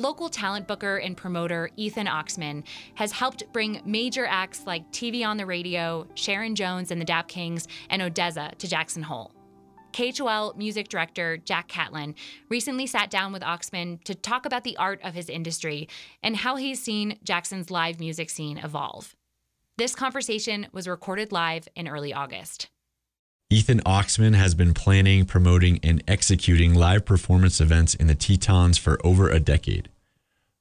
Local 0.00 0.30
talent 0.30 0.66
booker 0.66 0.96
and 0.96 1.14
promoter 1.14 1.68
Ethan 1.76 2.06
Oxman 2.06 2.64
has 2.94 3.12
helped 3.12 3.42
bring 3.52 3.82
major 3.84 4.24
acts 4.24 4.62
like 4.66 4.90
TV 4.92 5.26
on 5.26 5.36
the 5.36 5.44
Radio, 5.44 6.06
Sharon 6.14 6.54
Jones 6.54 6.90
and 6.90 6.98
the 6.98 7.04
Dap 7.04 7.28
Kings, 7.28 7.68
and 7.90 8.00
ODESZA 8.00 8.56
to 8.56 8.66
Jackson 8.66 9.02
Hole. 9.02 9.30
KHOL 9.92 10.56
music 10.56 10.88
director 10.88 11.36
Jack 11.36 11.68
Catlin 11.68 12.14
recently 12.48 12.86
sat 12.86 13.10
down 13.10 13.30
with 13.30 13.42
Oxman 13.42 14.02
to 14.04 14.14
talk 14.14 14.46
about 14.46 14.64
the 14.64 14.78
art 14.78 15.02
of 15.04 15.12
his 15.12 15.28
industry 15.28 15.86
and 16.22 16.34
how 16.34 16.56
he's 16.56 16.82
seen 16.82 17.18
Jackson's 17.22 17.70
live 17.70 18.00
music 18.00 18.30
scene 18.30 18.56
evolve. 18.56 19.14
This 19.76 19.94
conversation 19.94 20.68
was 20.72 20.88
recorded 20.88 21.30
live 21.30 21.68
in 21.76 21.86
early 21.86 22.14
August. 22.14 22.70
Ethan 23.52 23.80
Oxman 23.80 24.34
has 24.36 24.54
been 24.54 24.72
planning, 24.74 25.24
promoting, 25.24 25.80
and 25.82 26.02
executing 26.06 26.72
live 26.74 27.04
performance 27.04 27.60
events 27.60 27.94
in 27.94 28.06
the 28.06 28.14
Tetons 28.14 28.78
for 28.78 29.04
over 29.04 29.28
a 29.28 29.40
decade. 29.40 29.88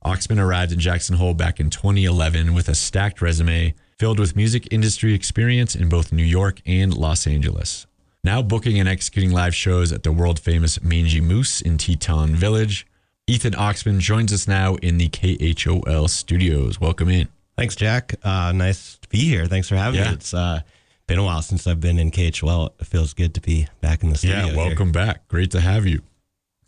Oxman 0.04 0.39
arrived 0.39 0.71
in 0.71 0.80
Jackson 0.80 1.17
Hole 1.17 1.36
back 1.36 1.60
in 1.60 1.69
2011 1.69 2.54
with 2.54 2.67
a 2.67 2.73
stacked 2.73 3.21
resume 3.21 3.75
filled 3.99 4.17
with 4.17 4.36
music 4.36 4.67
industry 4.71 5.13
experience 5.13 5.75
in 5.75 5.88
both 5.89 6.12
New 6.12 6.23
York 6.23 6.62
and 6.65 6.95
Los 6.97 7.28
Angeles. 7.28 7.86
Now 8.23 8.41
booking 8.41 8.80
and 8.80 8.89
executing 8.89 9.32
live 9.32 9.54
shows 9.54 9.91
at 9.91 10.02
the 10.04 10.12
world 10.12 10.39
famous 10.39 10.82
Mangy 10.82 11.21
Moose 11.21 11.62
in 11.62 11.78
Teton 11.78 12.34
Village, 12.36 12.88
Ethan 13.28 13.54
Oxman 13.54 13.99
joins 13.99 14.34
us 14.34 14.47
now 14.47 14.75
in 14.75 14.97
the 14.97 15.10
KHOL 15.10 16.08
studios. 16.10 16.82
Welcome 16.82 17.10
in. 17.10 17.28
Thanks, 17.56 17.75
Jack. 17.75 18.15
Uh, 18.23 18.52
nice 18.54 18.97
to 18.97 19.10
be 19.10 19.19
here. 19.19 19.45
Thanks 19.45 19.69
for 19.69 19.75
having 19.75 19.99
Yeah. 19.99 20.08
me. 20.10 20.13
It's 20.15 20.34
uh, 20.34 20.62
been 21.10 21.19
a 21.19 21.24
while 21.24 21.41
since 21.41 21.65
I've 21.65 21.82
been 21.82 21.98
in 21.98 22.12
KHL. 22.12 22.69
It 22.80 22.86
feels 22.86 23.13
good 23.13 23.34
to 23.34 23.41
be 23.41 23.67
back 23.82 24.04
in 24.04 24.12
the 24.12 24.15
studio. 24.15 24.38
Yeah, 24.38 24.45
here. 24.45 24.56
welcome 24.56 24.91
back. 24.91 25.28
Great 25.28 25.50
to 25.52 25.60
have 25.60 25.88
you. 25.88 26.04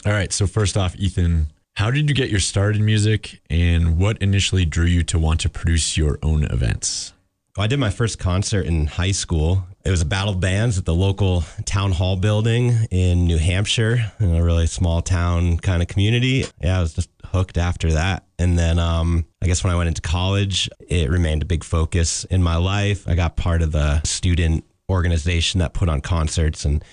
All 0.04 0.12
right. 0.12 0.34
So, 0.34 0.48
first 0.48 0.76
off, 0.76 0.96
Ethan, 0.96 1.52
how 1.76 1.92
did 1.92 2.10
you 2.10 2.16
get 2.16 2.32
your 2.32 2.40
start 2.40 2.76
in 2.76 2.84
music 2.84 3.40
and 3.52 4.00
what 4.00 4.18
initially 4.18 4.66
drew 4.66 4.88
you 4.88 5.04
to 5.04 5.20
want 5.20 5.42
to 5.42 5.50
produce 5.50 5.96
your 5.96 6.18
own 6.24 6.46
events? 6.46 7.14
Well, 7.56 7.66
I 7.66 7.68
did 7.68 7.80
my 7.80 7.92
first 7.92 8.18
concert 8.18 8.66
in 8.66 8.88
high 8.88 9.12
school. 9.12 9.64
It 9.86 9.92
was 9.92 10.02
a 10.02 10.06
battle 10.06 10.34
of 10.34 10.40
bands 10.40 10.80
at 10.80 10.86
the 10.86 10.96
local 10.96 11.44
town 11.66 11.92
hall 11.92 12.16
building 12.16 12.88
in 12.90 13.26
New 13.26 13.38
Hampshire, 13.38 14.12
in 14.20 14.34
a 14.34 14.44
really 14.44 14.66
small 14.66 15.04
town 15.04 15.58
kind 15.58 15.84
of 15.84 15.88
community. 15.88 16.46
Yeah, 16.62 16.80
it 16.80 16.82
was 16.82 16.94
just 16.96 17.10
hooked 17.32 17.58
after 17.58 17.94
that. 17.94 18.26
And 18.38 18.58
then 18.58 18.80
um, 18.80 19.26
I 19.42 19.48
guess 19.48 19.64
when 19.64 19.74
I 19.74 19.78
went 19.78 19.88
into 19.88 20.02
college, 20.02 20.70
it 20.88 21.10
remained 21.10 21.42
a 21.42 21.46
big 21.46 21.64
focus 21.64 22.24
in 22.26 22.44
my 22.44 22.58
life. 22.58 23.08
I 23.08 23.16
got 23.16 23.36
part 23.36 23.62
of 23.62 23.72
the 23.72 24.02
student 24.04 24.66
organization 24.90 25.60
that 25.60 25.74
put 25.74 25.90
on 25.90 26.02
concerts 26.02 26.66
and 26.66 26.84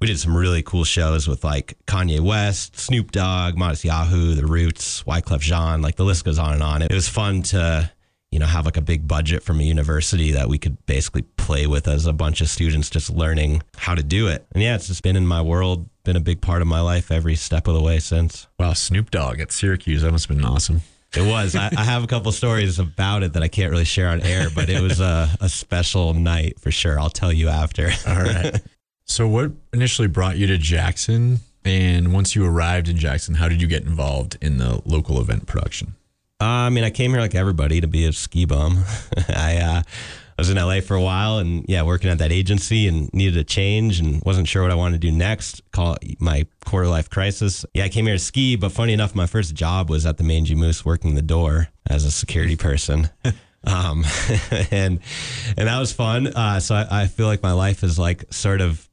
we 0.00 0.06
did 0.06 0.18
some 0.18 0.36
really 0.36 0.62
cool 0.62 0.84
shows 0.84 1.26
with 1.26 1.42
like 1.42 1.78
Kanye 1.86 2.20
West, 2.20 2.78
Snoop 2.78 3.12
Dogg, 3.12 3.56
Modest 3.56 3.84
Yahoo, 3.84 4.34
The 4.34 4.46
Roots, 4.46 5.02
Wyclef 5.04 5.40
Jean, 5.40 5.80
like 5.80 5.96
the 5.96 6.04
list 6.04 6.24
goes 6.24 6.38
on 6.38 6.52
and 6.52 6.62
on. 6.62 6.82
It 6.82 6.92
was 6.92 7.08
fun 7.08 7.42
to, 7.44 7.90
you 8.30 8.38
know, 8.38 8.46
have 8.46 8.64
like 8.64 8.76
a 8.76 8.82
big 8.82 9.06
budget 9.06 9.42
from 9.42 9.60
a 9.60 9.62
university 9.62 10.32
that 10.32 10.48
we 10.48 10.58
could 10.58 10.84
basically 10.86 11.22
play 11.22 11.66
with 11.66 11.88
as 11.88 12.06
a 12.06 12.12
bunch 12.12 12.40
of 12.40 12.48
students 12.48 12.90
just 12.90 13.10
learning 13.10 13.62
how 13.76 13.94
to 13.94 14.02
do 14.02 14.28
it. 14.28 14.46
And 14.52 14.62
yeah, 14.62 14.74
it's 14.74 14.88
just 14.88 15.02
been 15.02 15.16
in 15.16 15.26
my 15.26 15.40
world, 15.40 15.88
been 16.04 16.16
a 16.16 16.20
big 16.20 16.40
part 16.40 16.60
of 16.60 16.68
my 16.68 16.80
life 16.80 17.10
every 17.10 17.36
step 17.36 17.66
of 17.68 17.74
the 17.74 17.82
way 17.82 17.98
since. 17.98 18.46
Wow, 18.58 18.72
Snoop 18.72 19.10
Dogg 19.10 19.40
at 19.40 19.52
Syracuse. 19.52 20.02
That 20.02 20.12
must 20.12 20.28
have 20.28 20.36
been 20.36 20.46
awesome. 20.46 20.82
It 21.16 21.26
was. 21.26 21.54
I, 21.56 21.70
I 21.76 21.84
have 21.84 22.04
a 22.04 22.06
couple 22.06 22.30
stories 22.32 22.78
about 22.78 23.22
it 23.22 23.32
that 23.34 23.42
I 23.42 23.48
can't 23.48 23.70
really 23.70 23.84
share 23.84 24.08
on 24.08 24.20
air, 24.20 24.48
but 24.54 24.68
it 24.68 24.82
was 24.82 25.00
a, 25.00 25.30
a 25.40 25.48
special 25.48 26.12
night 26.12 26.60
for 26.60 26.70
sure. 26.70 27.00
I'll 27.00 27.10
tell 27.10 27.32
you 27.32 27.48
after. 27.48 27.90
All 28.06 28.22
right. 28.22 28.60
So, 29.08 29.28
what 29.28 29.52
initially 29.72 30.08
brought 30.08 30.36
you 30.36 30.48
to 30.48 30.58
Jackson? 30.58 31.38
And 31.64 32.12
once 32.12 32.34
you 32.34 32.44
arrived 32.44 32.88
in 32.88 32.96
Jackson, 32.96 33.36
how 33.36 33.48
did 33.48 33.62
you 33.62 33.68
get 33.68 33.84
involved 33.84 34.36
in 34.40 34.58
the 34.58 34.82
local 34.84 35.20
event 35.20 35.46
production? 35.46 35.94
Uh, 36.40 36.44
I 36.44 36.70
mean, 36.70 36.84
I 36.84 36.90
came 36.90 37.12
here 37.12 37.20
like 37.20 37.34
everybody 37.34 37.80
to 37.80 37.86
be 37.86 38.06
a 38.06 38.12
ski 38.12 38.44
bum. 38.44 38.84
I 39.28 39.56
uh, 39.56 39.82
was 40.38 40.50
in 40.50 40.56
LA 40.56 40.80
for 40.80 40.94
a 40.94 41.02
while 41.02 41.38
and 41.38 41.64
yeah, 41.66 41.82
working 41.82 42.10
at 42.10 42.18
that 42.18 42.30
agency 42.30 42.86
and 42.88 43.12
needed 43.14 43.38
a 43.38 43.44
change 43.44 44.00
and 44.00 44.22
wasn't 44.24 44.46
sure 44.46 44.62
what 44.62 44.70
I 44.70 44.74
wanted 44.74 45.00
to 45.00 45.10
do 45.10 45.16
next. 45.16 45.62
Call 45.72 45.96
it 46.02 46.20
my 46.20 46.46
quarter 46.64 46.88
life 46.88 47.08
crisis. 47.08 47.64
Yeah, 47.72 47.84
I 47.84 47.88
came 47.88 48.06
here 48.06 48.16
to 48.16 48.18
ski, 48.18 48.56
but 48.56 48.72
funny 48.72 48.92
enough, 48.92 49.14
my 49.14 49.26
first 49.26 49.54
job 49.54 49.88
was 49.88 50.04
at 50.04 50.18
the 50.18 50.24
Mangy 50.24 50.54
Moose 50.54 50.84
working 50.84 51.14
the 51.14 51.22
door 51.22 51.68
as 51.88 52.04
a 52.04 52.10
security 52.10 52.56
person. 52.68 53.08
um, 53.64 54.04
and 54.70 55.00
and 55.56 55.68
that 55.68 55.78
was 55.78 55.92
fun. 55.92 56.26
Uh, 56.26 56.60
so 56.60 56.74
I, 56.74 57.02
I 57.02 57.06
feel 57.06 57.26
like 57.26 57.42
my 57.42 57.52
life 57.52 57.82
is 57.82 57.98
like 57.98 58.24
sort 58.30 58.60
of 58.60 58.86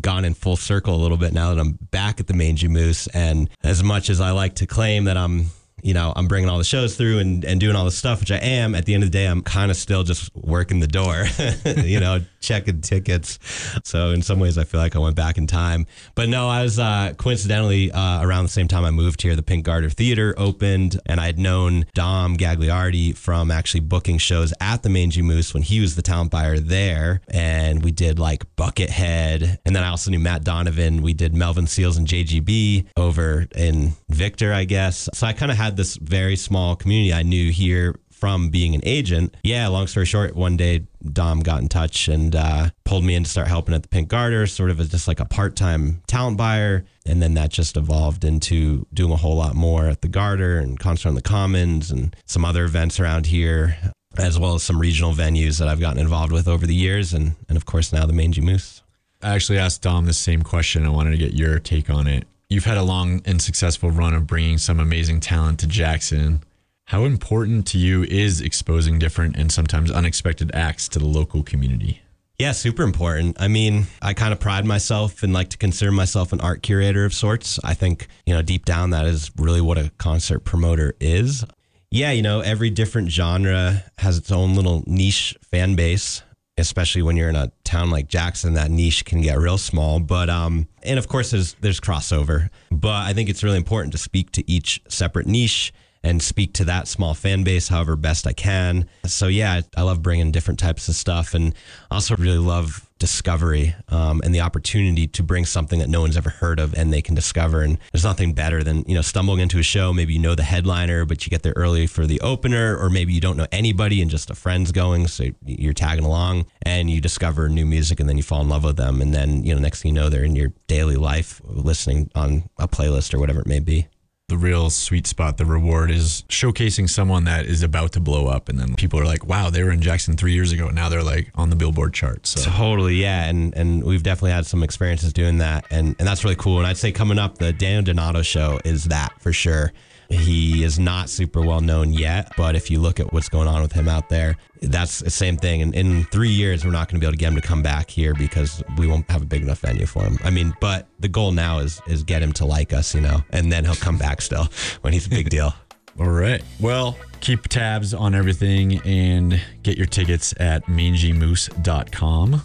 gone 0.00 0.24
in 0.24 0.34
full 0.34 0.56
circle 0.56 0.94
a 0.94 1.00
little 1.00 1.16
bit 1.16 1.32
now 1.32 1.54
that 1.54 1.60
I'm 1.60 1.72
back 1.90 2.20
at 2.20 2.26
the 2.26 2.34
Mangy 2.34 2.68
Moose. 2.68 3.06
And 3.08 3.48
as 3.62 3.82
much 3.82 4.10
as 4.10 4.20
I 4.20 4.30
like 4.30 4.56
to 4.56 4.66
claim 4.66 5.04
that 5.04 5.16
I'm, 5.16 5.46
you 5.82 5.94
know, 5.94 6.12
I'm 6.14 6.28
bringing 6.28 6.48
all 6.48 6.58
the 6.58 6.64
shows 6.64 6.96
through 6.96 7.18
and, 7.18 7.44
and 7.44 7.60
doing 7.60 7.76
all 7.76 7.84
the 7.84 7.90
stuff, 7.90 8.20
which 8.20 8.30
I 8.30 8.38
am, 8.38 8.74
at 8.74 8.86
the 8.86 8.94
end 8.94 9.02
of 9.02 9.10
the 9.10 9.18
day, 9.18 9.26
I'm 9.26 9.42
kind 9.42 9.70
of 9.70 9.76
still 9.76 10.04
just 10.04 10.34
working 10.34 10.80
the 10.80 10.86
door, 10.86 11.24
you 11.84 12.00
know, 12.00 12.20
checking 12.40 12.80
tickets. 12.80 13.38
So 13.84 14.10
in 14.10 14.22
some 14.22 14.38
ways, 14.38 14.58
I 14.58 14.64
feel 14.64 14.80
like 14.80 14.96
I 14.96 14.98
went 14.98 15.16
back 15.16 15.38
in 15.38 15.46
time. 15.46 15.86
But 16.14 16.28
no, 16.28 16.48
I 16.48 16.62
was 16.62 16.78
uh, 16.78 17.14
coincidentally 17.16 17.90
uh, 17.90 18.22
around 18.22 18.44
the 18.44 18.50
same 18.50 18.68
time 18.68 18.84
I 18.84 18.90
moved 18.90 19.22
here, 19.22 19.34
the 19.34 19.42
Pink 19.42 19.64
Garter 19.64 19.90
Theater 19.90 20.34
opened, 20.36 21.00
and 21.06 21.20
I 21.20 21.26
had 21.26 21.38
known 21.38 21.86
Dom 21.94 22.36
Gagliardi 22.36 23.16
from 23.16 23.50
actually 23.50 23.80
booking 23.80 24.18
shows 24.18 24.52
at 24.60 24.82
the 24.82 24.88
Mangy 24.88 25.22
Moose 25.22 25.54
when 25.54 25.62
he 25.62 25.80
was 25.80 25.96
the 25.96 26.02
talent 26.02 26.30
buyer 26.30 26.58
there. 26.58 27.20
And 27.28 27.82
we 27.82 27.90
did 27.90 28.18
like 28.18 28.44
Buckethead. 28.56 29.58
And 29.64 29.74
then 29.74 29.82
I 29.82 29.88
also 29.88 30.10
knew 30.10 30.20
Matt 30.20 30.44
Donovan. 30.44 31.02
We 31.02 31.14
did 31.14 31.34
Melvin 31.34 31.66
Seals 31.66 31.96
and 31.96 32.06
JGB 32.06 32.86
over 32.96 33.46
in 33.54 33.92
Victor, 34.08 34.52
I 34.52 34.64
guess. 34.64 35.08
So 35.14 35.26
I 35.26 35.32
kind 35.32 35.50
of 35.50 35.58
had 35.58 35.71
this 35.76 35.96
very 35.96 36.36
small 36.36 36.76
community 36.76 37.12
I 37.12 37.22
knew 37.22 37.50
here 37.50 37.96
from 38.22 38.50
being 38.50 38.76
an 38.76 38.80
agent. 38.84 39.36
Yeah, 39.42 39.66
long 39.66 39.88
story 39.88 40.06
short, 40.06 40.36
one 40.36 40.56
day 40.56 40.86
Dom 41.12 41.40
got 41.40 41.60
in 41.60 41.68
touch 41.68 42.06
and 42.06 42.36
uh, 42.36 42.70
pulled 42.84 43.04
me 43.04 43.16
in 43.16 43.24
to 43.24 43.28
start 43.28 43.48
helping 43.48 43.74
at 43.74 43.82
the 43.82 43.88
Pink 43.88 44.08
Garter, 44.08 44.46
sort 44.46 44.70
of 44.70 44.78
as 44.78 44.90
just 44.90 45.08
like 45.08 45.18
a 45.18 45.24
part 45.24 45.56
time 45.56 46.02
talent 46.06 46.36
buyer. 46.36 46.84
And 47.04 47.20
then 47.20 47.34
that 47.34 47.50
just 47.50 47.76
evolved 47.76 48.24
into 48.24 48.86
doing 48.94 49.10
a 49.10 49.16
whole 49.16 49.34
lot 49.34 49.56
more 49.56 49.88
at 49.88 50.02
the 50.02 50.08
Garter 50.08 50.58
and 50.58 50.78
Concert 50.78 51.08
on 51.08 51.16
the 51.16 51.20
Commons 51.20 51.90
and 51.90 52.14
some 52.24 52.44
other 52.44 52.64
events 52.64 53.00
around 53.00 53.26
here, 53.26 53.76
as 54.16 54.38
well 54.38 54.54
as 54.54 54.62
some 54.62 54.78
regional 54.78 55.12
venues 55.12 55.58
that 55.58 55.66
I've 55.66 55.80
gotten 55.80 55.98
involved 55.98 56.30
with 56.30 56.46
over 56.46 56.64
the 56.64 56.76
years. 56.76 57.12
And, 57.12 57.34
and 57.48 57.56
of 57.56 57.66
course, 57.66 57.92
now 57.92 58.06
the 58.06 58.12
Mangy 58.12 58.40
Moose. 58.40 58.82
I 59.20 59.34
actually 59.34 59.58
asked 59.58 59.82
Dom 59.82 60.06
the 60.06 60.12
same 60.12 60.42
question. 60.42 60.86
I 60.86 60.90
wanted 60.90 61.10
to 61.10 61.16
get 61.16 61.34
your 61.34 61.58
take 61.58 61.90
on 61.90 62.06
it. 62.06 62.28
You've 62.52 62.66
had 62.66 62.76
a 62.76 62.82
long 62.82 63.22
and 63.24 63.40
successful 63.40 63.90
run 63.90 64.12
of 64.12 64.26
bringing 64.26 64.58
some 64.58 64.78
amazing 64.78 65.20
talent 65.20 65.58
to 65.60 65.66
Jackson. 65.66 66.44
How 66.84 67.04
important 67.04 67.66
to 67.68 67.78
you 67.78 68.02
is 68.02 68.42
exposing 68.42 68.98
different 68.98 69.36
and 69.36 69.50
sometimes 69.50 69.90
unexpected 69.90 70.50
acts 70.52 70.86
to 70.90 70.98
the 70.98 71.06
local 71.06 71.42
community? 71.42 72.02
Yeah, 72.38 72.52
super 72.52 72.82
important. 72.82 73.40
I 73.40 73.48
mean, 73.48 73.86
I 74.02 74.12
kind 74.12 74.34
of 74.34 74.38
pride 74.38 74.66
myself 74.66 75.22
and 75.22 75.32
like 75.32 75.48
to 75.48 75.56
consider 75.56 75.92
myself 75.92 76.34
an 76.34 76.42
art 76.42 76.62
curator 76.62 77.06
of 77.06 77.14
sorts. 77.14 77.58
I 77.64 77.72
think, 77.72 78.06
you 78.26 78.34
know, 78.34 78.42
deep 78.42 78.66
down, 78.66 78.90
that 78.90 79.06
is 79.06 79.30
really 79.38 79.62
what 79.62 79.78
a 79.78 79.90
concert 79.96 80.40
promoter 80.40 80.94
is. 81.00 81.46
Yeah, 81.90 82.10
you 82.10 82.20
know, 82.20 82.40
every 82.40 82.68
different 82.68 83.10
genre 83.10 83.82
has 83.96 84.18
its 84.18 84.30
own 84.30 84.54
little 84.54 84.84
niche 84.86 85.38
fan 85.50 85.74
base, 85.74 86.22
especially 86.58 87.02
when 87.02 87.16
you're 87.16 87.28
in 87.28 87.36
a 87.36 87.50
town 87.64 87.90
like 87.90 88.08
Jackson, 88.08 88.54
that 88.54 88.70
niche 88.70 89.04
can 89.04 89.22
get 89.22 89.38
real 89.38 89.58
small. 89.58 90.00
But, 90.00 90.28
um, 90.28 90.68
and 90.82 90.98
of 90.98 91.08
course, 91.08 91.30
there's, 91.30 91.54
there's 91.54 91.80
crossover. 91.80 92.50
But 92.70 93.06
I 93.06 93.12
think 93.12 93.28
it's 93.28 93.42
really 93.42 93.56
important 93.56 93.92
to 93.92 93.98
speak 93.98 94.32
to 94.32 94.50
each 94.50 94.82
separate 94.88 95.26
niche 95.26 95.72
and 96.04 96.20
speak 96.20 96.52
to 96.54 96.64
that 96.64 96.88
small 96.88 97.14
fan 97.14 97.44
base 97.44 97.68
however 97.68 97.96
best 97.96 98.26
I 98.26 98.32
can. 98.32 98.88
So 99.06 99.28
yeah, 99.28 99.60
I 99.76 99.82
love 99.82 100.02
bringing 100.02 100.32
different 100.32 100.58
types 100.58 100.88
of 100.88 100.94
stuff 100.94 101.34
and 101.34 101.54
also 101.90 102.16
really 102.16 102.38
love 102.38 102.88
discovery 103.02 103.74
um, 103.88 104.20
and 104.24 104.32
the 104.32 104.40
opportunity 104.40 105.08
to 105.08 105.24
bring 105.24 105.44
something 105.44 105.80
that 105.80 105.88
no 105.88 106.02
one's 106.02 106.16
ever 106.16 106.30
heard 106.30 106.60
of 106.60 106.72
and 106.72 106.92
they 106.92 107.02
can 107.02 107.16
discover. 107.16 107.62
And 107.62 107.76
there's 107.90 108.04
nothing 108.04 108.32
better 108.32 108.62
than 108.62 108.84
you 108.86 108.94
know 108.94 109.02
stumbling 109.02 109.40
into 109.40 109.58
a 109.58 109.62
show. 109.64 109.92
Maybe 109.92 110.12
you 110.12 110.20
know 110.20 110.36
the 110.36 110.44
headliner, 110.44 111.04
but 111.04 111.26
you 111.26 111.30
get 111.30 111.42
there 111.42 111.52
early 111.56 111.88
for 111.88 112.06
the 112.06 112.20
opener, 112.20 112.78
or 112.78 112.88
maybe 112.88 113.12
you 113.12 113.20
don't 113.20 113.36
know 113.36 113.48
anybody 113.50 114.00
and 114.00 114.08
just 114.08 114.30
a 114.30 114.36
friend's 114.36 114.70
going, 114.70 115.08
so 115.08 115.24
you're 115.44 115.72
tagging 115.72 116.04
along 116.04 116.46
and 116.62 116.88
you 116.88 117.00
discover 117.00 117.48
new 117.48 117.66
music 117.66 117.98
and 117.98 118.08
then 118.08 118.16
you 118.16 118.22
fall 118.22 118.40
in 118.40 118.48
love 118.48 118.62
with 118.62 118.76
them. 118.76 119.02
And 119.02 119.12
then 119.12 119.42
you 119.42 119.52
know 119.52 119.60
next 119.60 119.82
thing 119.82 119.96
you 119.96 120.00
know 120.00 120.08
they're 120.08 120.22
in 120.22 120.36
your 120.36 120.52
daily 120.68 120.94
life 120.94 121.42
listening 121.44 122.08
on 122.14 122.44
a 122.56 122.68
playlist 122.68 123.12
or 123.12 123.18
whatever 123.18 123.40
it 123.40 123.48
may 123.48 123.58
be 123.58 123.88
the 124.32 124.38
real 124.38 124.70
sweet 124.70 125.06
spot, 125.06 125.36
the 125.36 125.44
reward 125.44 125.90
is 125.90 126.24
showcasing 126.30 126.88
someone 126.88 127.24
that 127.24 127.44
is 127.44 127.62
about 127.62 127.92
to 127.92 128.00
blow 128.00 128.28
up. 128.28 128.48
And 128.48 128.58
then 128.58 128.74
people 128.76 128.98
are 128.98 129.04
like, 129.04 129.26
wow, 129.26 129.50
they 129.50 129.62
were 129.62 129.70
in 129.70 129.82
Jackson 129.82 130.16
three 130.16 130.32
years 130.32 130.52
ago. 130.52 130.68
And 130.68 130.74
now 130.74 130.88
they're 130.88 131.02
like 131.02 131.30
on 131.34 131.50
the 131.50 131.56
Billboard 131.56 131.92
chart. 131.92 132.26
So 132.26 132.50
totally. 132.50 132.94
Yeah. 132.94 133.28
And, 133.28 133.54
and 133.54 133.84
we've 133.84 134.02
definitely 134.02 134.30
had 134.30 134.46
some 134.46 134.62
experiences 134.62 135.12
doing 135.12 135.36
that. 135.38 135.66
And, 135.70 135.94
and 135.98 136.08
that's 136.08 136.24
really 136.24 136.36
cool. 136.36 136.56
And 136.56 136.66
I'd 136.66 136.78
say 136.78 136.92
coming 136.92 137.18
up, 137.18 137.36
the 137.36 137.52
Daniel 137.52 137.82
Donato 137.82 138.22
show 138.22 138.58
is 138.64 138.84
that 138.84 139.12
for 139.20 139.34
sure. 139.34 139.70
He 140.12 140.62
is 140.62 140.78
not 140.78 141.08
super 141.08 141.40
well 141.40 141.60
known 141.60 141.92
yet, 141.92 142.32
but 142.36 142.54
if 142.54 142.70
you 142.70 142.78
look 142.80 143.00
at 143.00 143.12
what's 143.12 143.28
going 143.28 143.48
on 143.48 143.62
with 143.62 143.72
him 143.72 143.88
out 143.88 144.08
there, 144.08 144.36
that's 144.60 145.00
the 145.00 145.10
same 145.10 145.36
thing. 145.36 145.62
And 145.62 145.74
in 145.74 146.04
three 146.04 146.28
years, 146.28 146.64
we're 146.64 146.70
not 146.70 146.88
going 146.88 147.00
to 147.00 147.04
be 147.04 147.06
able 147.06 147.14
to 147.14 147.18
get 147.18 147.28
him 147.28 147.36
to 147.36 147.40
come 147.40 147.62
back 147.62 147.90
here 147.90 148.14
because 148.14 148.62
we 148.76 148.86
won't 148.86 149.10
have 149.10 149.22
a 149.22 149.26
big 149.26 149.42
enough 149.42 149.60
venue 149.60 149.86
for 149.86 150.04
him. 150.04 150.18
I 150.22 150.30
mean, 150.30 150.54
but 150.60 150.86
the 151.00 151.08
goal 151.08 151.32
now 151.32 151.58
is 151.60 151.80
is 151.86 152.02
get 152.02 152.22
him 152.22 152.32
to 152.34 152.44
like 152.44 152.72
us, 152.72 152.94
you 152.94 153.00
know, 153.00 153.24
and 153.30 153.50
then 153.50 153.64
he'll 153.64 153.74
come 153.74 153.96
back 153.96 154.20
still 154.20 154.48
when 154.82 154.92
he's 154.92 155.06
a 155.06 155.10
big 155.10 155.30
deal. 155.30 155.54
All 155.98 156.10
right. 156.10 156.42
Well, 156.60 156.96
keep 157.20 157.48
tabs 157.48 157.92
on 157.92 158.14
everything 158.14 158.80
and 158.82 159.40
get 159.62 159.76
your 159.76 159.86
tickets 159.86 160.34
at 160.38 160.66
mangymoose.com. 160.66 162.42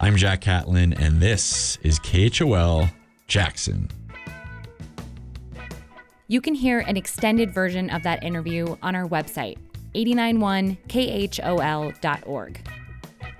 I'm 0.00 0.16
Jack 0.16 0.42
Catlin, 0.42 0.92
and 0.92 1.20
this 1.20 1.76
is 1.82 1.98
KHOL 1.98 2.88
Jackson. 3.26 3.90
You 6.30 6.42
can 6.42 6.54
hear 6.54 6.80
an 6.80 6.98
extended 6.98 7.54
version 7.54 7.88
of 7.88 8.02
that 8.02 8.22
interview 8.22 8.76
on 8.82 8.94
our 8.94 9.08
website, 9.08 9.56
891khol.org. 9.94 12.60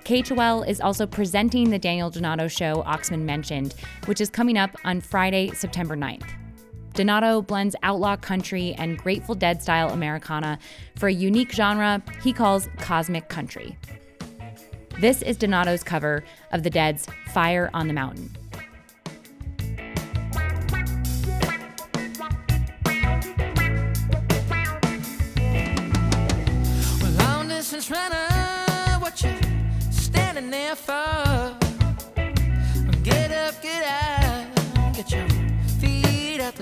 KHOL 0.03 0.67
is 0.67 0.81
also 0.81 1.05
presenting 1.05 1.69
the 1.69 1.77
Daniel 1.77 2.09
Donato 2.09 2.47
show 2.47 2.81
Oxman 2.81 3.19
mentioned, 3.19 3.75
which 4.05 4.19
is 4.19 4.31
coming 4.31 4.57
up 4.57 4.75
on 4.83 5.01
Friday, 5.01 5.51
September 5.51 5.95
9th. 5.95 6.27
Donato 6.95 7.43
blends 7.43 7.75
outlaw 7.83 8.15
country 8.15 8.73
and 8.79 8.97
Grateful 8.97 9.35
Dead 9.35 9.61
style 9.61 9.91
Americana 9.91 10.57
for 10.95 11.09
a 11.09 11.13
unique 11.13 11.51
genre 11.51 12.01
he 12.23 12.33
calls 12.33 12.69
cosmic 12.79 13.29
country. 13.29 13.77
This 14.99 15.21
is 15.21 15.37
Donato's 15.37 15.83
cover 15.83 16.23
of 16.51 16.63
the 16.63 16.71
Dead's 16.71 17.05
Fire 17.27 17.69
on 17.71 17.87
the 17.87 17.93
Mountain. 17.93 18.35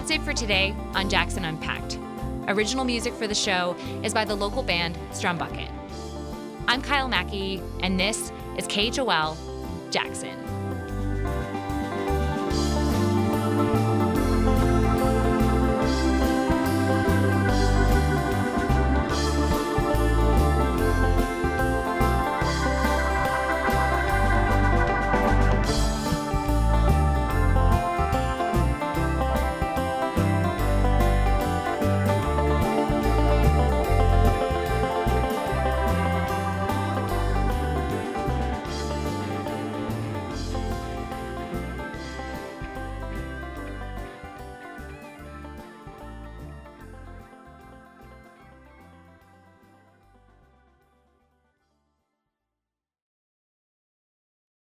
That's 0.00 0.12
it 0.12 0.22
for 0.22 0.32
today 0.32 0.74
on 0.94 1.10
Jackson 1.10 1.44
Unpacked. 1.44 1.98
Original 2.48 2.86
music 2.86 3.12
for 3.12 3.26
the 3.26 3.34
show 3.34 3.76
is 4.02 4.14
by 4.14 4.24
the 4.24 4.34
local 4.34 4.62
band 4.62 4.96
Strumbucket. 5.10 5.70
I'm 6.66 6.80
Kyle 6.80 7.06
Mackey, 7.06 7.62
and 7.82 8.00
this 8.00 8.32
is 8.56 8.66
KHOL 8.66 9.36
Jackson. 9.90 10.59